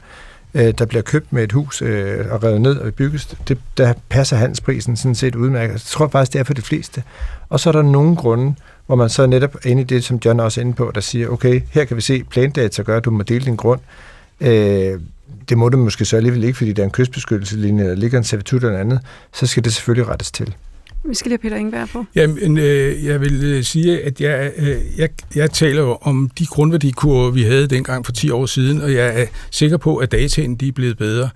[0.53, 3.93] øh, der bliver købt med et hus øh, og revet ned og bygges, det, der
[4.09, 5.71] passer handelsprisen sådan set udmærket.
[5.73, 7.03] Jeg tror faktisk, det er for de fleste.
[7.49, 8.55] Og så er der nogle grunde,
[8.91, 11.01] hvor man så netop er inde i det, som John også er inde på, der
[11.01, 13.79] siger, okay, her kan vi se, plandata gør, at du må dele din grund.
[14.41, 14.99] Øh,
[15.49, 18.23] det må du måske så alligevel ikke, fordi der er en kystbeskyttelseslinje, der ligger en
[18.23, 18.99] servitut eller andet,
[19.33, 20.55] så skal det selvfølgelig rettes til.
[21.03, 22.05] Vi skal lige have Peter Ingberg på.
[22.15, 26.45] Jamen, øh, jeg vil øh, sige, at jeg, øh, jeg, jeg taler jo om de
[26.45, 30.55] grundværdikurver, vi havde dengang for 10 år siden, og jeg er sikker på, at dataen
[30.55, 31.29] de er blevet bedre.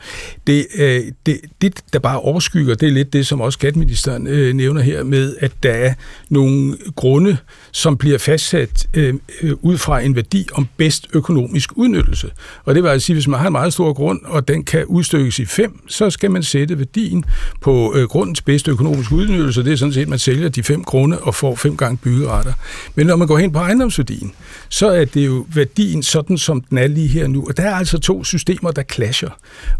[0.47, 4.53] Det, øh, det, det, der bare overskygger, det er lidt det, som også skatteministeren øh,
[4.53, 5.93] nævner her med, at der er
[6.29, 7.37] nogle grunde,
[7.71, 12.31] som bliver fastsat øh, øh, ud fra en værdi om bedst økonomisk udnyttelse.
[12.65, 14.85] Og det vil altså sige, hvis man har en meget stor grund, og den kan
[14.85, 17.25] udstykkes i fem, så skal man sætte værdien
[17.61, 20.83] på øh, grundens bedste økonomisk udnyttelse, det er sådan set, at man sælger de 5
[20.83, 22.53] kroner og får fem gange byggeretter.
[22.95, 24.31] Men når man går hen på ejendomsværdien,
[24.69, 27.45] så er det jo værdien sådan, som den er lige her nu.
[27.47, 29.29] Og der er altså to systemer, der clasher.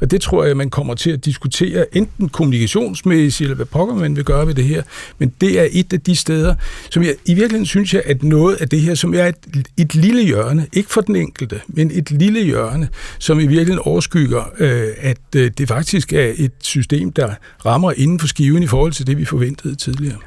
[0.02, 4.16] Og det tror jeg, man kommer til at diskutere enten kommunikationsmæssigt, eller hvad pokker man
[4.16, 4.84] vil gøre ved det her.
[5.18, 6.56] Men det er et af de steder,
[6.90, 9.36] som jeg i virkeligheden synes jeg, at noget af det her, som er et,
[9.78, 14.44] et lille hjørne, ikke for den enkelte, men et lille hjørne, som i virkeligheden overskygger,
[14.60, 17.34] øh, at øh, det faktisk er et system, der
[17.66, 20.18] rammer inden for skiven i forhold til det, vi forventer forventede tidligere.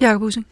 [0.00, 0.46] Jakob Using.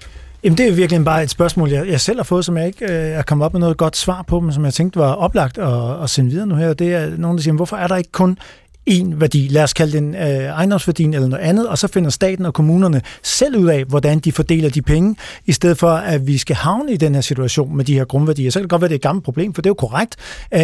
[0.44, 2.84] Jamen, det er virkelig bare et spørgsmål, jeg, jeg selv har fået, som jeg ikke
[2.84, 5.58] øh, er kommet op med noget godt svar på, men som jeg tænkte var oplagt
[5.58, 6.74] at, at sende videre nu her.
[6.74, 8.38] Det er nogen, der siger, hvorfor er der ikke kun
[8.86, 12.46] en værdi, lad os kalde den øh, ejendomsværdien eller noget andet, og så finder staten
[12.46, 15.16] og kommunerne selv ud af, hvordan de fordeler de penge,
[15.46, 18.50] i stedet for at vi skal havne i den her situation med de her grundværdier.
[18.50, 20.16] Så kan det godt være, det er et gammelt problem, for det er jo korrekt,
[20.54, 20.60] øh,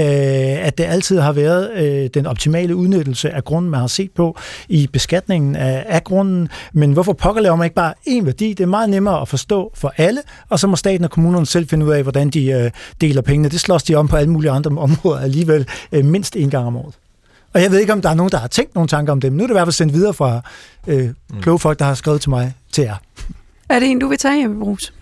[0.67, 4.39] at det altid har været øh, den optimale udnyttelse af grunden, man har set på
[4.69, 6.49] i beskatningen af, af grunden.
[6.73, 8.49] Men hvorfor pokker laver man ikke bare en værdi?
[8.49, 11.69] Det er meget nemmere at forstå for alle, og så må staten og kommunerne selv
[11.69, 13.49] finde ud af, hvordan de øh, deler pengene.
[13.49, 16.77] Det slås de om på alle mulige andre områder alligevel øh, mindst en gang om
[16.77, 16.95] året.
[17.55, 19.33] Og jeg ved ikke, om der er nogen, der har tænkt nogle tanker om det,
[19.33, 20.41] men nu er det i hvert fald sendt videre fra
[20.87, 22.97] øh, kloge folk, der har skrevet til mig til jer.
[23.69, 24.93] Er det en, du vil tage, Jeppe Brugs?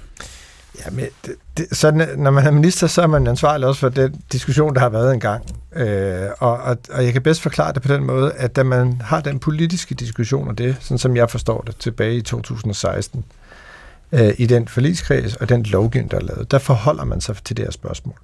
[0.78, 3.88] Ja, men det, det, så når man er minister, så er man ansvarlig også for
[3.88, 5.44] den diskussion, der har været engang.
[5.76, 9.00] Øh, og, og, og jeg kan bedst forklare det på den måde, at da man
[9.04, 13.24] har den politiske diskussion af det, sådan som jeg forstår det, tilbage i 2016,
[14.12, 17.56] øh, i den forligskreds og den lovgivning, der er lavet, der forholder man sig til
[17.56, 18.18] det her spørgsmål.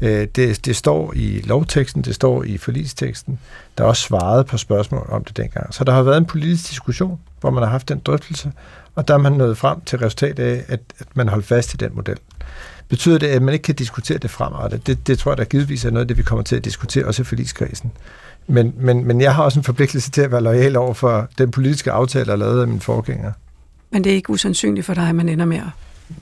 [0.00, 3.38] Øh, det, det står i lovteksten, det står i forlisteksten.
[3.78, 5.74] Der er også svaret på spørgsmål om det dengang.
[5.74, 8.52] Så der har været en politisk diskussion, hvor man har haft den drøftelse,
[8.94, 11.76] og der er man nået frem til resultat af, at, at man holder fast i
[11.76, 12.16] den model.
[12.88, 14.86] Betyder det, at man ikke kan diskutere det fremadrettet?
[14.86, 17.04] Det, det tror jeg, der givetvis er noget af det, vi kommer til at diskutere,
[17.04, 17.92] også i forligskredsen.
[18.46, 21.50] Men, men, men jeg har også en forpligtelse til at være lojal over for den
[21.50, 23.32] politiske aftale, der er lavet af mine forgængere.
[23.90, 25.64] Men det er ikke usandsynligt for dig, at man ender med at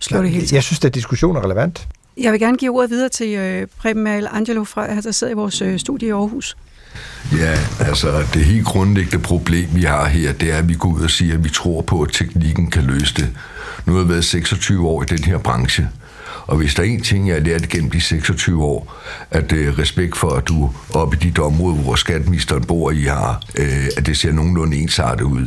[0.01, 1.89] slå det hele Jeg synes, at diskussion er relevant.
[2.21, 5.37] Jeg vil gerne give ordet videre til øh, Preben Mal Angelo, fra, der sidder i
[5.37, 6.57] vores øh, studie i Aarhus.
[7.33, 11.01] Ja, altså det helt grundlæggende problem, vi har her, det er, at vi går ud
[11.01, 13.29] og siger, at vi tror på, at teknikken kan løse det.
[13.87, 15.89] Nu har jeg været 26 år i den her branche,
[16.47, 18.95] og hvis der er en ting, jeg har lært gennem de 26 år,
[19.31, 23.43] at øh, respekt for, at du oppe i dit område, hvor skatministeren bor i, har,
[23.59, 25.47] øh, at det ser nogenlunde ensartet ud.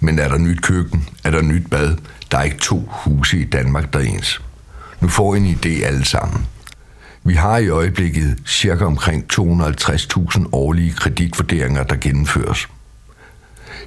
[0.00, 1.08] Men er der nyt køkken?
[1.24, 1.96] Er der nyt bad?
[2.30, 4.40] Der er ikke to huse i Danmark, der er ens.
[5.02, 6.46] Nu får I en idé alle sammen.
[7.24, 12.68] Vi har i øjeblikket cirka omkring 250.000 årlige kreditvurderinger, der gennemføres.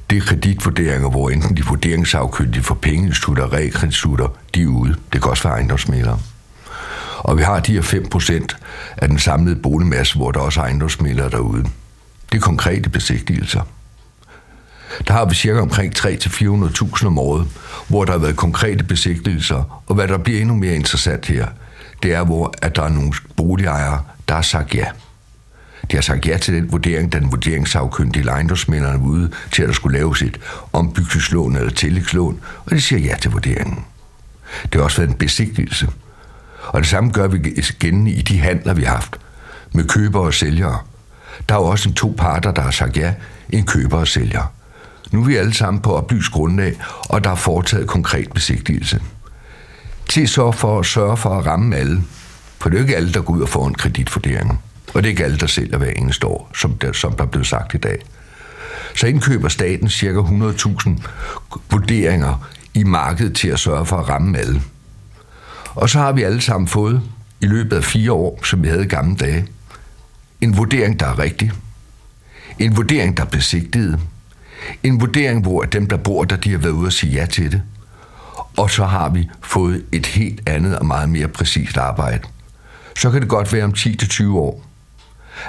[0.09, 4.95] Det er kreditvurderinger, hvor enten de vurderingssagkyndige for pengeinstitutter og realkreditutter, de er ude.
[5.13, 6.19] Det kan også være ejendomsmælere.
[7.17, 8.57] Og vi har de her 5%
[8.97, 11.65] af den samlede boligmasse, hvor der også er ejendomsmælere derude.
[12.31, 13.61] Det er konkrete besigtigelser.
[15.15, 17.47] Har vi cirka omkring 300-400.000 om året,
[17.87, 21.47] hvor der har været konkrete besigtigelser, Og hvad der bliver endnu mere interessant her,
[22.03, 24.85] det er, hvor at der er nogle boligejere, der har sagt ja.
[25.91, 29.97] De har sagt ja til den vurdering, den vurderingssagkyndige ejendomsmænderne ude til, at der skulle
[29.97, 30.39] laves et
[30.73, 33.85] ombygningslån eller tillægslån, og de siger ja til vurderingen.
[34.63, 35.87] Det har også været en besigtigelse.
[36.67, 39.17] Og det samme gør vi igen i de handler, vi har haft
[39.73, 40.79] med købere og sælgere.
[41.49, 43.13] Der er jo også en to parter, der har sagt ja,
[43.49, 44.54] en køber og sælger.
[45.11, 49.01] Nu er vi alle sammen på oplyst grundlag, og der er foretaget konkret besigtigelse.
[50.09, 52.03] Til så for at sørge for at ramme alle.
[52.59, 54.61] For det er jo ikke alle, der går ud og får en kreditvurdering.
[54.93, 57.27] Og det er ikke alle, der sælger hver eneste år, som der, som der er
[57.27, 57.99] blevet sagt i dag.
[58.95, 60.05] Så indkøber staten ca.
[60.05, 60.89] 100.000
[61.71, 64.61] vurderinger i markedet til at sørge for at ramme alle.
[65.75, 67.01] Og så har vi alle sammen fået
[67.41, 69.47] i løbet af fire år, som vi havde i gamle dage,
[70.41, 71.51] en vurdering, der er rigtig.
[72.59, 73.99] En vurdering, der er besigtiget.
[74.83, 77.51] En vurdering, hvor dem, der bor der, de har været ude og sige ja til
[77.51, 77.61] det.
[78.57, 82.19] Og så har vi fået et helt andet og meget mere præcist arbejde.
[82.97, 84.65] Så kan det godt være om 10-20 år,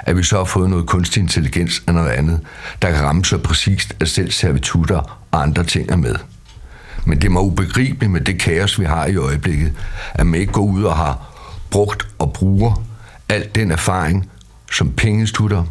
[0.03, 2.39] at vi så har fået noget kunstig intelligens og noget andet,
[2.81, 6.15] der kan ramme så præcist, at selv servitutter og andre ting er med.
[7.05, 9.73] Men det må ubegribeligt med det kaos, vi har i øjeblikket,
[10.13, 11.33] at man ikke går ud og har
[11.69, 12.83] brugt og bruger
[13.29, 14.29] al den erfaring,
[14.71, 15.63] som pengeinstitutter,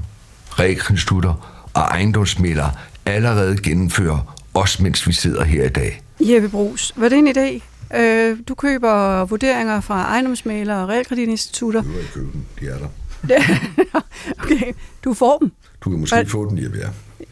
[0.58, 1.34] realkreditinstitutter
[1.74, 2.70] og ejendomsmælere
[3.06, 6.02] allerede gennemfører, også mens vi sidder her i dag.
[6.20, 7.62] Jeppe Brugs, var det en idé?
[7.98, 11.82] Øh, du køber vurderinger fra ejendomsmalere og realkreditinstitutter.
[11.82, 12.88] Du kan købe dem, de er der.
[14.42, 14.72] okay,
[15.04, 15.52] du får dem.
[15.84, 16.78] Du kan måske få den, Jeppe,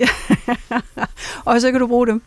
[0.00, 0.08] ja.
[1.44, 2.22] og så kan du bruge dem.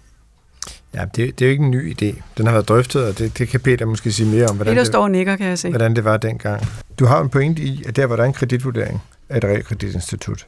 [0.93, 2.22] Ja, det, det er jo ikke en ny idé.
[2.38, 4.82] Den har været drøftet, og det, det kan Peter måske sige mere om, hvordan, Peter
[4.82, 5.70] det, står og nikker, kan jeg se.
[5.70, 6.68] hvordan det var dengang.
[7.00, 10.48] Du har en pointe i, at der, hvor der er en kreditvurdering af et realkreditinstitut,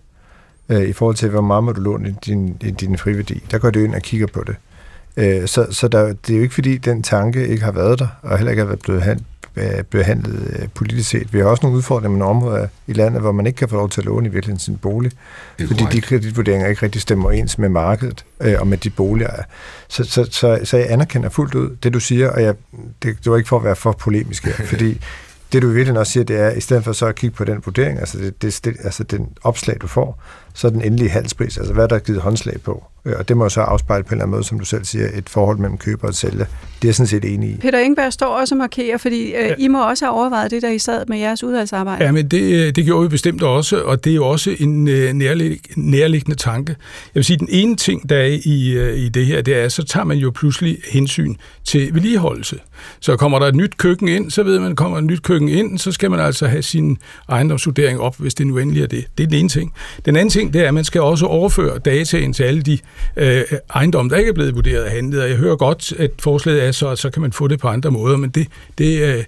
[0.70, 3.58] øh, i forhold til, hvor meget må du låne i din, i din friværdi, der
[3.58, 4.56] går det ind og kigger på det.
[5.18, 8.08] Øh, så så der, det er jo ikke, fordi den tanke ikke har været der,
[8.22, 9.20] og heller ikke været blevet hand,
[9.56, 11.34] øh, behandlet øh, politisk set.
[11.34, 13.76] Vi har også nogle udfordringer med nogle områder i landet, hvor man ikke kan få
[13.76, 15.12] lov til at låne i virkeligheden sin bolig,
[15.60, 16.06] er fordi de korrekt.
[16.06, 19.32] kreditvurderinger ikke rigtig stemmer ens med markedet øh, og med de boliger.
[19.88, 22.56] Så, så, så, så jeg anerkender fuldt ud det, du siger, og jeg,
[23.04, 25.02] det, det var ikke for at være for polemisk her, fordi
[25.52, 27.44] det du i virkeligheden også siger, det er, i stedet for så at kigge på
[27.44, 30.24] den vurdering, altså, det, det, det, altså den opslag, du får,
[30.54, 32.84] så er den endelige halspris, altså hvad der er givet håndslag på.
[33.06, 34.86] Øh, Og det må jo så afspejle på en eller anden måde, som du selv
[34.86, 36.46] siger, et forhold mellem køber og sælger.
[36.46, 37.58] Det er jeg sådan set enig i.
[37.62, 39.54] Peter Ingberg står også og markerer, fordi øh, ja.
[39.58, 42.06] I må også have overvejet det, der I sad med jeres udvalgsarbejde.
[42.06, 44.88] Ja, men det, øh, det gjorde vi bestemt også, og det er jo også en
[44.88, 46.76] øh, nærlig, nærliggende tanke.
[46.80, 49.70] Jeg vil sige, den ene ting, der er i, øh, i det her, det er,
[49.70, 52.60] så tager man jo pludselig hensyn til vedligeholdelse.
[53.00, 55.78] Så kommer der et nyt køkken ind, så ved man, kommer et nyt køkken ind,
[55.78, 56.98] så skal man altså have sin
[57.30, 59.06] ejendomsvurdering op, hvis det nu endelig er det.
[59.18, 59.74] Det er den ene ting.
[60.06, 62.78] Den anden ting, det er, at man skal også overføre dataen til alle de
[63.16, 63.44] øh,
[63.76, 65.22] ejendomme, der ikke er blevet vurderet og handlet.
[65.22, 67.68] Og jeg hører godt, at forslaget er så, at så kan man få det på
[67.68, 69.24] andre måder, men det, det, øh,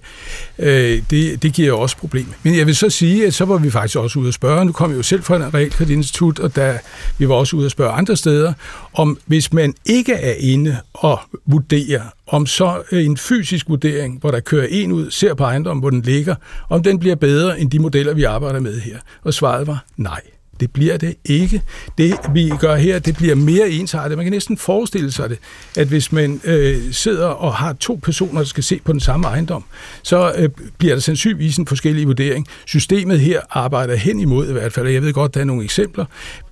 [0.58, 2.32] øh det, det giver også problemer.
[2.42, 4.64] Men jeg vil så sige, at så var vi faktisk også ude at spørge.
[4.64, 6.78] Nu kom jeg jo selv fra en realkreditinstitut, og der,
[7.18, 8.52] vi var også ude at spørge andre steder,
[8.94, 14.40] om hvis man ikke er inde og vurderer, om så en fysisk vurdering, hvor der
[14.40, 16.34] kører en ud, ser på ejendommen, hvor den ligger,
[16.68, 18.98] om den bliver bedre end de modeller, vi arbejder med her.
[19.22, 20.20] Og svaret var nej.
[20.62, 21.62] Det bliver det ikke.
[21.98, 24.18] Det, vi gør her, det bliver mere ensartet.
[24.18, 25.38] Man kan næsten forestille sig det,
[25.76, 29.26] at hvis man øh, sidder og har to personer, der skal se på den samme
[29.26, 29.64] ejendom,
[30.02, 30.48] så øh,
[30.78, 32.46] bliver der sandsynligvis en forskellig vurdering.
[32.66, 35.64] Systemet her arbejder hen imod i hvert fald, og jeg ved godt, der er nogle
[35.64, 36.04] eksempler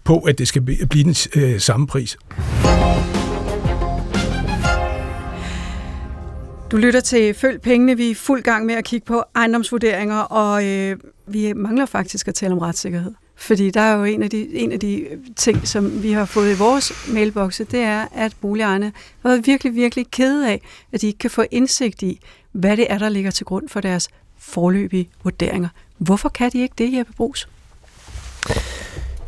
[0.04, 2.16] på, at det skal blive den øh, samme pris.
[6.70, 7.96] Du lytter til Følg Pengene.
[7.96, 10.96] Vi er fuld gang med at kigge på ejendomsvurderinger, og øh,
[11.26, 13.12] vi mangler faktisk at tale om retssikkerhed.
[13.40, 16.54] Fordi der er jo en af, de, en af de ting, som vi har fået
[16.54, 20.60] i vores mailbokse, det er, at boligejerne har været virkelig, virkelig kede af,
[20.92, 22.20] at de ikke kan få indsigt i,
[22.52, 25.68] hvad det er, der ligger til grund for deres forløbige vurderinger.
[25.98, 27.48] Hvorfor kan de ikke det, Jeppe Brugs?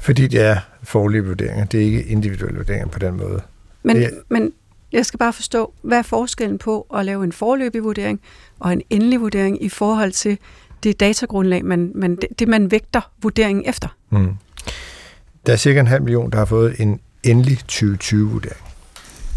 [0.01, 3.43] Fordi det er forlige vurderinger, det er ikke individuelle vurderinger på den måde.
[3.83, 4.53] Men, Det- men
[4.93, 8.21] jeg skal bare forstå, hvad er forskellen på at lave en forløbig vurdering
[8.61, 10.39] og en endelig vurdering i forhold til
[10.83, 13.89] det datagrundlag, man, man, det, det man vægter vurderingen efter?
[14.11, 14.37] Mm.
[15.47, 18.63] Der er cirka en halv million, der har fået en endelig 2020-vurdering.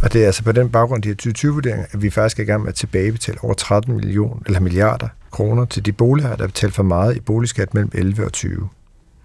[0.02, 2.46] Og det er altså på den baggrund, de her 2020-vurderinger, at vi faktisk er i
[2.46, 6.48] gang med at tilbagebetale over 13 millioner, eller milliarder kroner til de boligejere, der har
[6.48, 8.70] betalt for meget i boligskat mellem 11 og 20.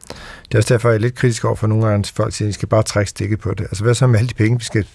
[0.09, 2.49] Det er også derfor, jeg er lidt kritisk over for nogle gange, at folk siger,
[2.49, 3.61] at I skal bare trække stikket på det.
[3.61, 4.87] Altså hvad så med alle de penge, vi skal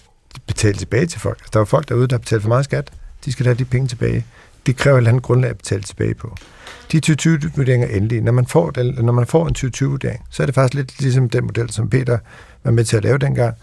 [0.46, 1.38] betale tilbage til folk?
[1.38, 2.90] Altså, der er folk derude, der har betalt for meget skat.
[3.24, 4.24] De skal have de penge tilbage.
[4.66, 6.36] Det kræver et eller andet grundlag at betale tilbage på.
[6.92, 8.20] De 2020-vurderinger er endelige.
[8.20, 11.28] Når man, får, den, når man får en 2020-vurdering, så er det faktisk lidt ligesom
[11.28, 12.18] den model, som Peter
[12.64, 13.54] var med til at lave dengang.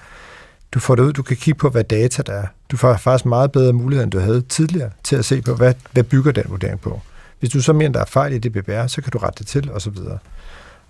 [0.71, 2.45] Du får det ud, du kan kigge på, hvad data der er.
[2.71, 5.73] Du får faktisk meget bedre mulighed, end du havde tidligere, til at se på, hvad,
[5.91, 7.01] hvad bygger den vurdering på.
[7.39, 9.47] Hvis du så mener, der er fejl i det BBR, så kan du rette det
[9.47, 10.17] til, og så videre.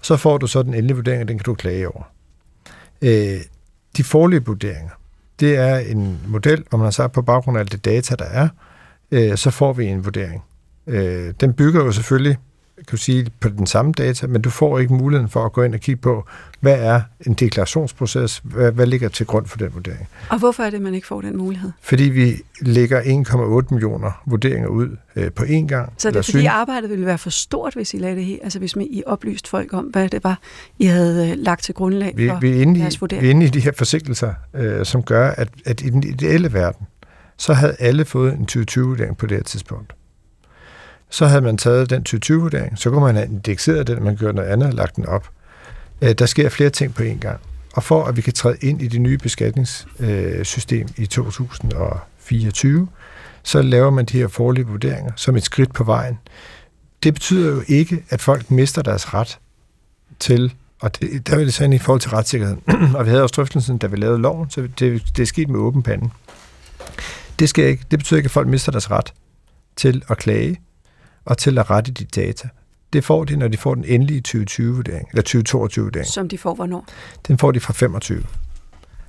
[0.02, 2.04] Så får du så den endelige vurdering, og den kan du klage over.
[3.02, 3.42] Øh,
[3.98, 4.92] de forlige vurderinger,
[5.40, 8.26] det er en model, hvor man har sagt, på baggrund af alt det data, der
[8.26, 8.48] er,
[9.14, 10.44] øh, så får vi en vurdering.
[10.88, 12.38] Øh, den bygger jo selvfølgelig
[12.78, 15.64] kan du sige, på den samme data, men du får ikke muligheden for at gå
[15.64, 16.26] ind og kigge på,
[16.60, 20.08] hvad er en deklarationsproces, hvad, hvad ligger til grund for den vurdering.
[20.30, 21.72] Og hvorfor er det, man ikke får den mulighed?
[21.82, 25.94] Fordi vi lægger 1,8 millioner vurderinger ud øh, på én gang.
[25.98, 28.38] Så det er fordi syn- arbejdet ville være for stort, hvis I lagde det her,
[28.44, 30.40] altså hvis man, I oplyste folk om, hvad det var,
[30.80, 33.26] I havde øh, lagt til grundlag vi, for vi, er inde i, deres vi vurdering.
[33.26, 36.88] er inde i de her forsigtelser, øh, som gør, at, at i den ideelle verden,
[37.38, 39.94] så havde alle fået en 2020-vurdering på det her tidspunkt.
[41.10, 44.50] Så havde man taget den 2020-vurdering, så kunne man have indekseret den, man gjorde noget
[44.50, 45.30] andet og lagt den op.
[46.02, 47.40] Øh, der sker flere ting på én gang.
[47.74, 52.88] Og for at vi kan træde ind i det nye beskatningssystem øh, i 2024,
[53.44, 56.20] så laver man de her forlige vurderinger som et skridt på vejen.
[57.04, 59.40] Det betyder jo ikke, at folk mister deres ret
[60.20, 60.54] til
[60.84, 62.62] og det, der vil det sådan i forhold til retssikkerheden.
[62.98, 65.60] og vi havde også drøftelsen, da vi lavede loven, så det, det er sket med
[65.60, 66.10] åben pande.
[67.44, 69.14] Det, skal ikke, det betyder ikke, at folk mister deres ret
[69.76, 70.62] til at klage
[71.26, 72.50] og til at rette de data.
[72.94, 76.08] Det får de, når de får den endelige 2020-vurdering, eller 2022-vurdering.
[76.08, 76.86] Som de får hvornår?
[77.28, 78.18] Den får de fra 25.
[78.18, 78.26] Det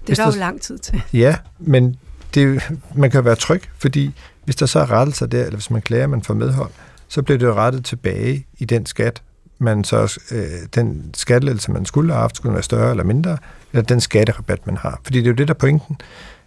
[0.07, 1.03] Hvis er der der- jo lang tid til.
[1.13, 1.97] Ja, men
[2.35, 2.63] det,
[2.95, 4.15] man kan være tryg, fordi
[4.45, 6.71] hvis der så er rettelser der, eller hvis man klager, man får medhold,
[7.09, 9.23] så bliver det jo rettet tilbage i den skat,
[9.59, 13.39] man så, øh, den skattelettelse, man skulle have haft, skulle være større eller mindre,
[13.73, 15.01] eller den skatterabat, man har.
[15.05, 15.97] Fordi det er jo det, der er pointen,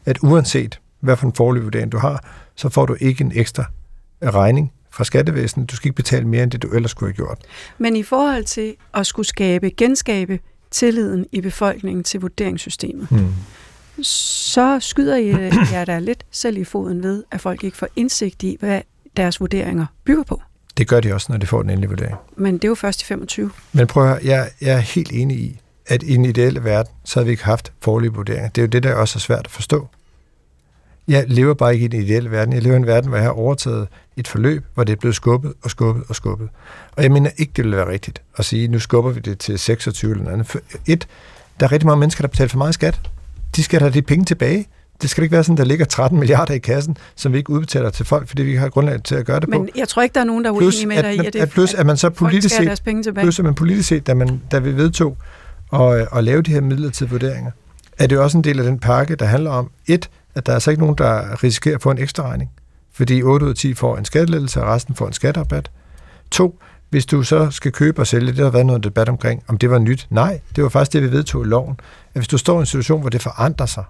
[0.06, 2.24] at uanset hvad for en forløb vurdering du har,
[2.56, 3.66] så får du ikke en ekstra
[4.24, 5.72] regning fra skattevæsenet.
[5.72, 7.38] Du skal ikke betale mere, end det du ellers skulle have gjort.
[7.78, 10.40] Men i forhold til at skulle skabe, genskabe
[10.72, 13.34] tilliden i befolkningen til vurderingssystemet, Hmm.
[14.04, 17.88] så skyder I øh, jer da lidt selv i foden ved, at folk ikke får
[17.96, 18.82] indsigt i, hvad
[19.18, 20.42] deres vurderinger bygger på.
[20.78, 22.16] Det gør de også, når de får den endelige vurdering.
[22.36, 23.52] Men det er jo først i 25.
[23.74, 26.92] Men prøv at høre, jeg, jeg er helt enig i, at i den ideelle verden,
[27.06, 28.50] så havde vi ikke haft forlige vurderinger.
[28.50, 29.88] Det er jo det, der også er svært at forstå.
[31.08, 32.54] Jeg lever bare ikke i den ideelle verden.
[32.54, 33.88] Jeg lever i en verden, hvor jeg har overtaget
[34.18, 36.50] et forløb, hvor det er blevet skubbet og skubbet og skubbet.
[36.92, 39.60] Og jeg mener ikke, det ville være rigtigt at sige, nu skubber vi det til
[39.60, 40.48] 26 eller noget andet.
[40.48, 41.08] For et,
[41.60, 43.02] der er rigtig mange mennesker, der betaler for meget skat.
[43.56, 44.68] De skal have de penge tilbage.
[45.02, 47.90] Det skal ikke være sådan, der ligger 13 milliarder i kassen, som vi ikke udbetaler
[47.90, 49.60] til folk, fordi vi ikke har grundlag til at gøre det på.
[49.60, 51.40] Men jeg tror ikke, der er nogen, der er uenige med dig i, at, det,
[51.40, 52.82] at, plus, at man så politisk set.
[53.16, 55.18] Plus at man politisk set, da, man, da vi vedtog
[55.74, 57.52] at, at lave de her midlertidige vurderinger,
[57.98, 60.56] er det også en del af den pakke, der handler om, et, at der er
[60.56, 62.52] altså ikke nogen, der risikerer at få en ekstra regning,
[62.94, 65.72] fordi 8 ud af 10 får en skattelettelse, og resten får en skatterabat.
[66.32, 66.60] To,
[66.90, 69.70] hvis du så skal købe og sælge, det har været noget debat omkring, om det
[69.70, 70.08] var nyt.
[70.10, 71.80] Nej, det var faktisk det, vi vedtog i loven.
[72.14, 73.84] At hvis du står i en situation, hvor det forandrer sig,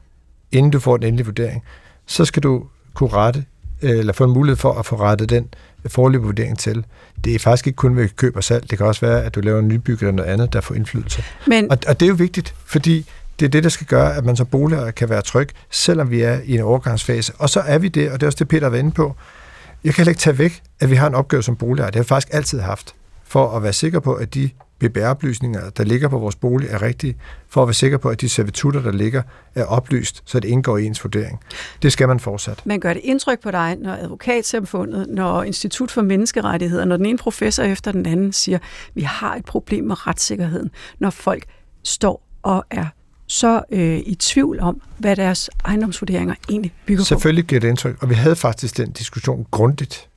[0.51, 1.63] inden du får den endelige vurdering,
[2.05, 3.45] så skal du kunne rette,
[3.81, 5.47] øh, eller få en mulighed for at få rettet den
[5.87, 6.85] foreløbige vurdering til.
[7.23, 8.69] Det er faktisk ikke kun ved køb og salg.
[8.69, 11.23] Det kan også være, at du laver en nybygge eller noget andet, der får indflydelse.
[11.47, 13.05] Men Og, og det er jo vigtigt, fordi
[13.39, 16.21] det er det, der skal gøre, at man som boliger kan være tryg, selvom vi
[16.21, 17.33] er i en overgangsfase.
[17.37, 19.15] Og så er vi det, og det er også det, Peter var inde på.
[19.83, 21.85] Jeg kan heller ikke tage væk, at vi har en opgave som boliger.
[21.85, 25.83] Det har vi faktisk altid haft, for at være sikker på, at de BBR-oplysninger, der
[25.83, 27.17] ligger på vores bolig, er rigtige,
[27.49, 29.21] for at være sikker på, at de servitutter, der ligger,
[29.55, 31.39] er oplyst, så det indgår i ens vurdering.
[31.81, 32.61] Det skal man fortsat.
[32.65, 37.17] man gør det indtryk på dig, når advokatsamfundet, når Institut for Menneskerettigheder, når den ene
[37.17, 38.59] professor efter den anden siger,
[38.93, 40.69] vi har et problem med retssikkerheden,
[40.99, 41.45] når folk
[41.83, 42.85] står og er
[43.27, 47.05] så øh, i tvivl om, hvad deres ejendomsvurderinger egentlig bygger på.
[47.05, 50.09] Selvfølgelig giver det indtryk, og vi havde faktisk den diskussion grundigt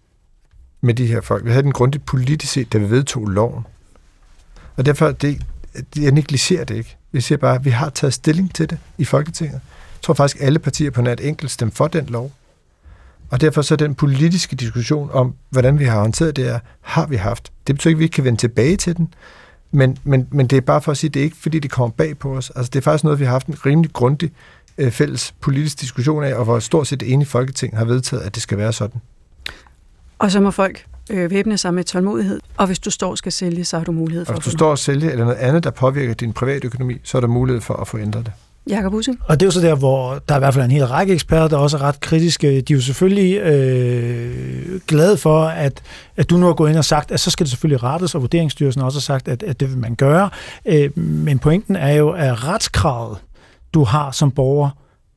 [0.80, 1.44] med de her folk.
[1.44, 3.64] Vi havde den grundigt politisk set, da vi vedtog loven.
[4.76, 5.42] Og derfor, det,
[5.96, 6.96] jeg negligerer det ikke.
[7.12, 9.54] Jeg siger bare, at vi har taget stilling til det i Folketinget.
[9.54, 12.32] Jeg tror faktisk, alle partier på nat enkelt stemte for den lov.
[13.30, 17.16] Og derfor så den politiske diskussion om, hvordan vi har håndteret det her, har vi
[17.16, 17.52] haft.
[17.66, 19.14] Det betyder ikke, at vi ikke kan vende tilbage til den,
[19.72, 21.70] men, men, men det er bare for at sige, at det er ikke, fordi det
[21.70, 22.50] kommer bag på os.
[22.56, 24.32] Altså, det er faktisk noget, vi har haft en rimelig grundig
[24.78, 28.34] øh, fælles politisk diskussion af, og hvor stort set det enige Folketing har vedtaget, at
[28.34, 29.00] det skal være sådan.
[30.18, 33.32] Og så må folk øh, væbne sig med tålmodighed, og hvis du står og skal
[33.32, 35.38] sælge, så har du mulighed for Og at hvis du står og sælger eller noget
[35.38, 38.32] andet, der påvirker din private økonomi, så er der mulighed for at få ændret det.
[38.70, 39.18] Jakob Ussing?
[39.28, 41.12] Og det er jo så der, hvor der er i hvert fald en hel række
[41.12, 42.60] eksperter, der også er ret kritiske.
[42.60, 45.82] De er jo selvfølgelig øh, glade for, at,
[46.16, 48.20] at du nu har gået ind og sagt, at så skal det selvfølgelig rettes, og
[48.20, 50.30] Vurderingsstyrelsen har også sagt, at, at det vil man gøre.
[50.66, 53.18] Øh, men pointen er jo, at retskravet,
[53.74, 54.70] du har som borger,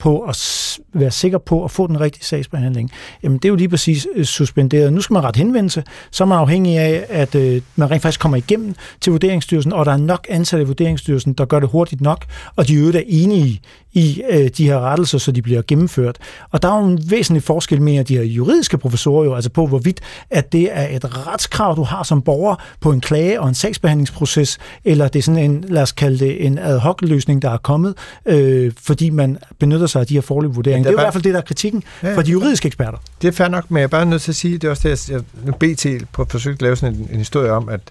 [0.04, 2.91] på at være sikker på at få den rigtige sagsbehandling,
[3.24, 4.93] jamen det er jo lige præcis øh, suspenderet.
[4.93, 8.20] Nu skal man ret henvendelse, så er man afhængig af, at øh, man rent faktisk
[8.20, 12.01] kommer igennem til Vurderingsstyrelsen, og der er nok ansatte i Vurderingsstyrelsen, der gør det hurtigt
[12.01, 12.26] nok,
[12.56, 13.62] og de øvrigt er enige
[13.94, 16.18] i øh, de her rettelser, så de bliver gennemført.
[16.52, 19.68] Og der er jo en væsentlig forskel med de her juridiske professorer jo, altså på
[19.68, 23.56] hvorvidt, at det er et retskrav, du har som borger på en klage og en
[23.56, 27.50] sagsbehandlingsproces, eller det er sådan en, lad os kalde det en ad hoc løsning, der
[27.50, 30.84] er kommet, øh, fordi man benytter sig af de her forløb vurderinger.
[30.84, 32.98] Det er jo i hvert fald det, der er kritikken Ja, fra de juridiske eksperter.
[33.22, 34.89] Det er fair nok, men jeg er bare nødt til at sige, det er også
[34.89, 37.82] det, jeg, jeg nu BT på forsøgt at lave sådan en, en historie om, at,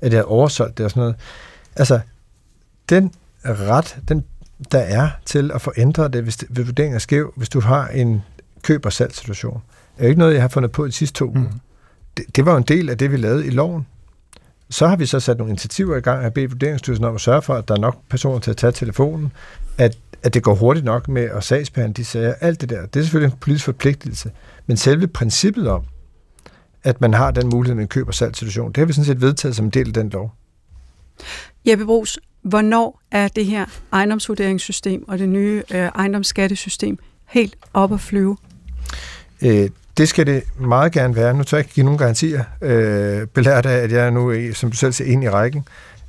[0.00, 1.14] at jeg har oversolgt det og sådan noget.
[1.76, 2.00] Altså,
[2.88, 3.12] den
[3.44, 4.24] ret, den
[4.72, 7.60] der er til at få ændret det, hvis, det, hvis vurderingen er skæv, hvis du
[7.60, 8.22] har en
[8.62, 9.62] køb- og salgssituation,
[9.98, 11.50] er jo ikke noget, jeg har fundet på de sidste to uger.
[12.16, 13.86] Det, det var jo en del af det, vi lavede i loven.
[14.70, 17.42] Så har vi så sat nogle initiativer i gang, at bede Vurderingsstyrelsen om at sørge
[17.42, 19.32] for, at der er nok personer til at tage telefonen,
[19.78, 22.34] at, at det går hurtigt nok med at sagsbehandle de sager.
[22.40, 24.30] Alt det der, det er selvfølgelig en politisk forpligtelse.
[24.66, 25.82] Men selve princippet om,
[26.82, 29.20] at man har den mulighed med en køb- og salgssituation, det har vi sådan set
[29.20, 30.34] vedtaget som en del af den lov.
[31.66, 38.00] Jeppe Brugs, hvornår er det her ejendomsvurderingssystem og det nye øh, ejendomsskattesystem helt op at
[38.00, 38.36] flyve?
[39.42, 41.34] Øh, det skal det meget gerne være.
[41.34, 44.70] Nu tør jeg ikke give nogen garantier, øh, belært af, at jeg er nu, som
[44.70, 45.64] du selv ser, ind i rækken.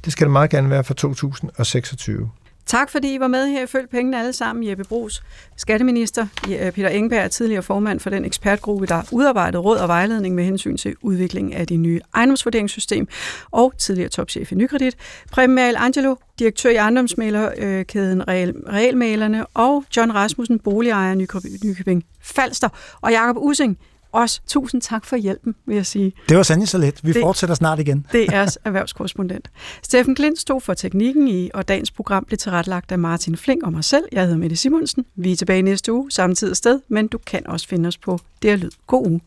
[0.06, 2.30] Det skal det meget gerne være for 2026.
[2.66, 4.68] Tak fordi I var med her i Følg Pengene alle sammen.
[4.68, 5.24] Jeppe Brugs,
[5.58, 10.78] skatteminister, Peter Engberg, tidligere formand for den ekspertgruppe, der udarbejdet råd og vejledning med hensyn
[10.78, 13.08] til udviklingen af det nye ejendomsvurderingssystem,
[13.52, 14.98] og tidligere topchef i Nykredit.
[15.32, 21.16] Preben Mal Angelo, direktør i ejendomsmalerkæden Realmalerne, og John Rasmussen, boligejer i
[21.64, 22.70] Nykøbing Falster,
[23.02, 23.78] og Jakob Using,
[24.12, 26.14] også tusind tak for hjælpen, vil jeg sige.
[26.30, 27.00] Det var sandelig så let.
[27.04, 28.06] Vi det, fortsætter snart igen.
[28.12, 29.48] Det er erhvervskorrespondent.
[29.84, 33.72] Steffen Klint stod for teknikken i, og dagens program blev tilrettelagt af Martin Flink og
[33.72, 34.04] mig selv.
[34.12, 35.06] Jeg hedder Mette Simonsen.
[35.16, 37.98] Vi er tilbage næste uge, samme tid og sted, men du kan også finde os
[37.98, 38.72] på DR Lyd.
[38.88, 39.22] God uge.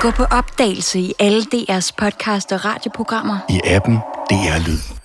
[0.00, 3.38] Gå på opdagelse i alle DR's podcast og radioprogrammer.
[3.48, 3.94] I appen
[4.30, 4.97] DR Lyd.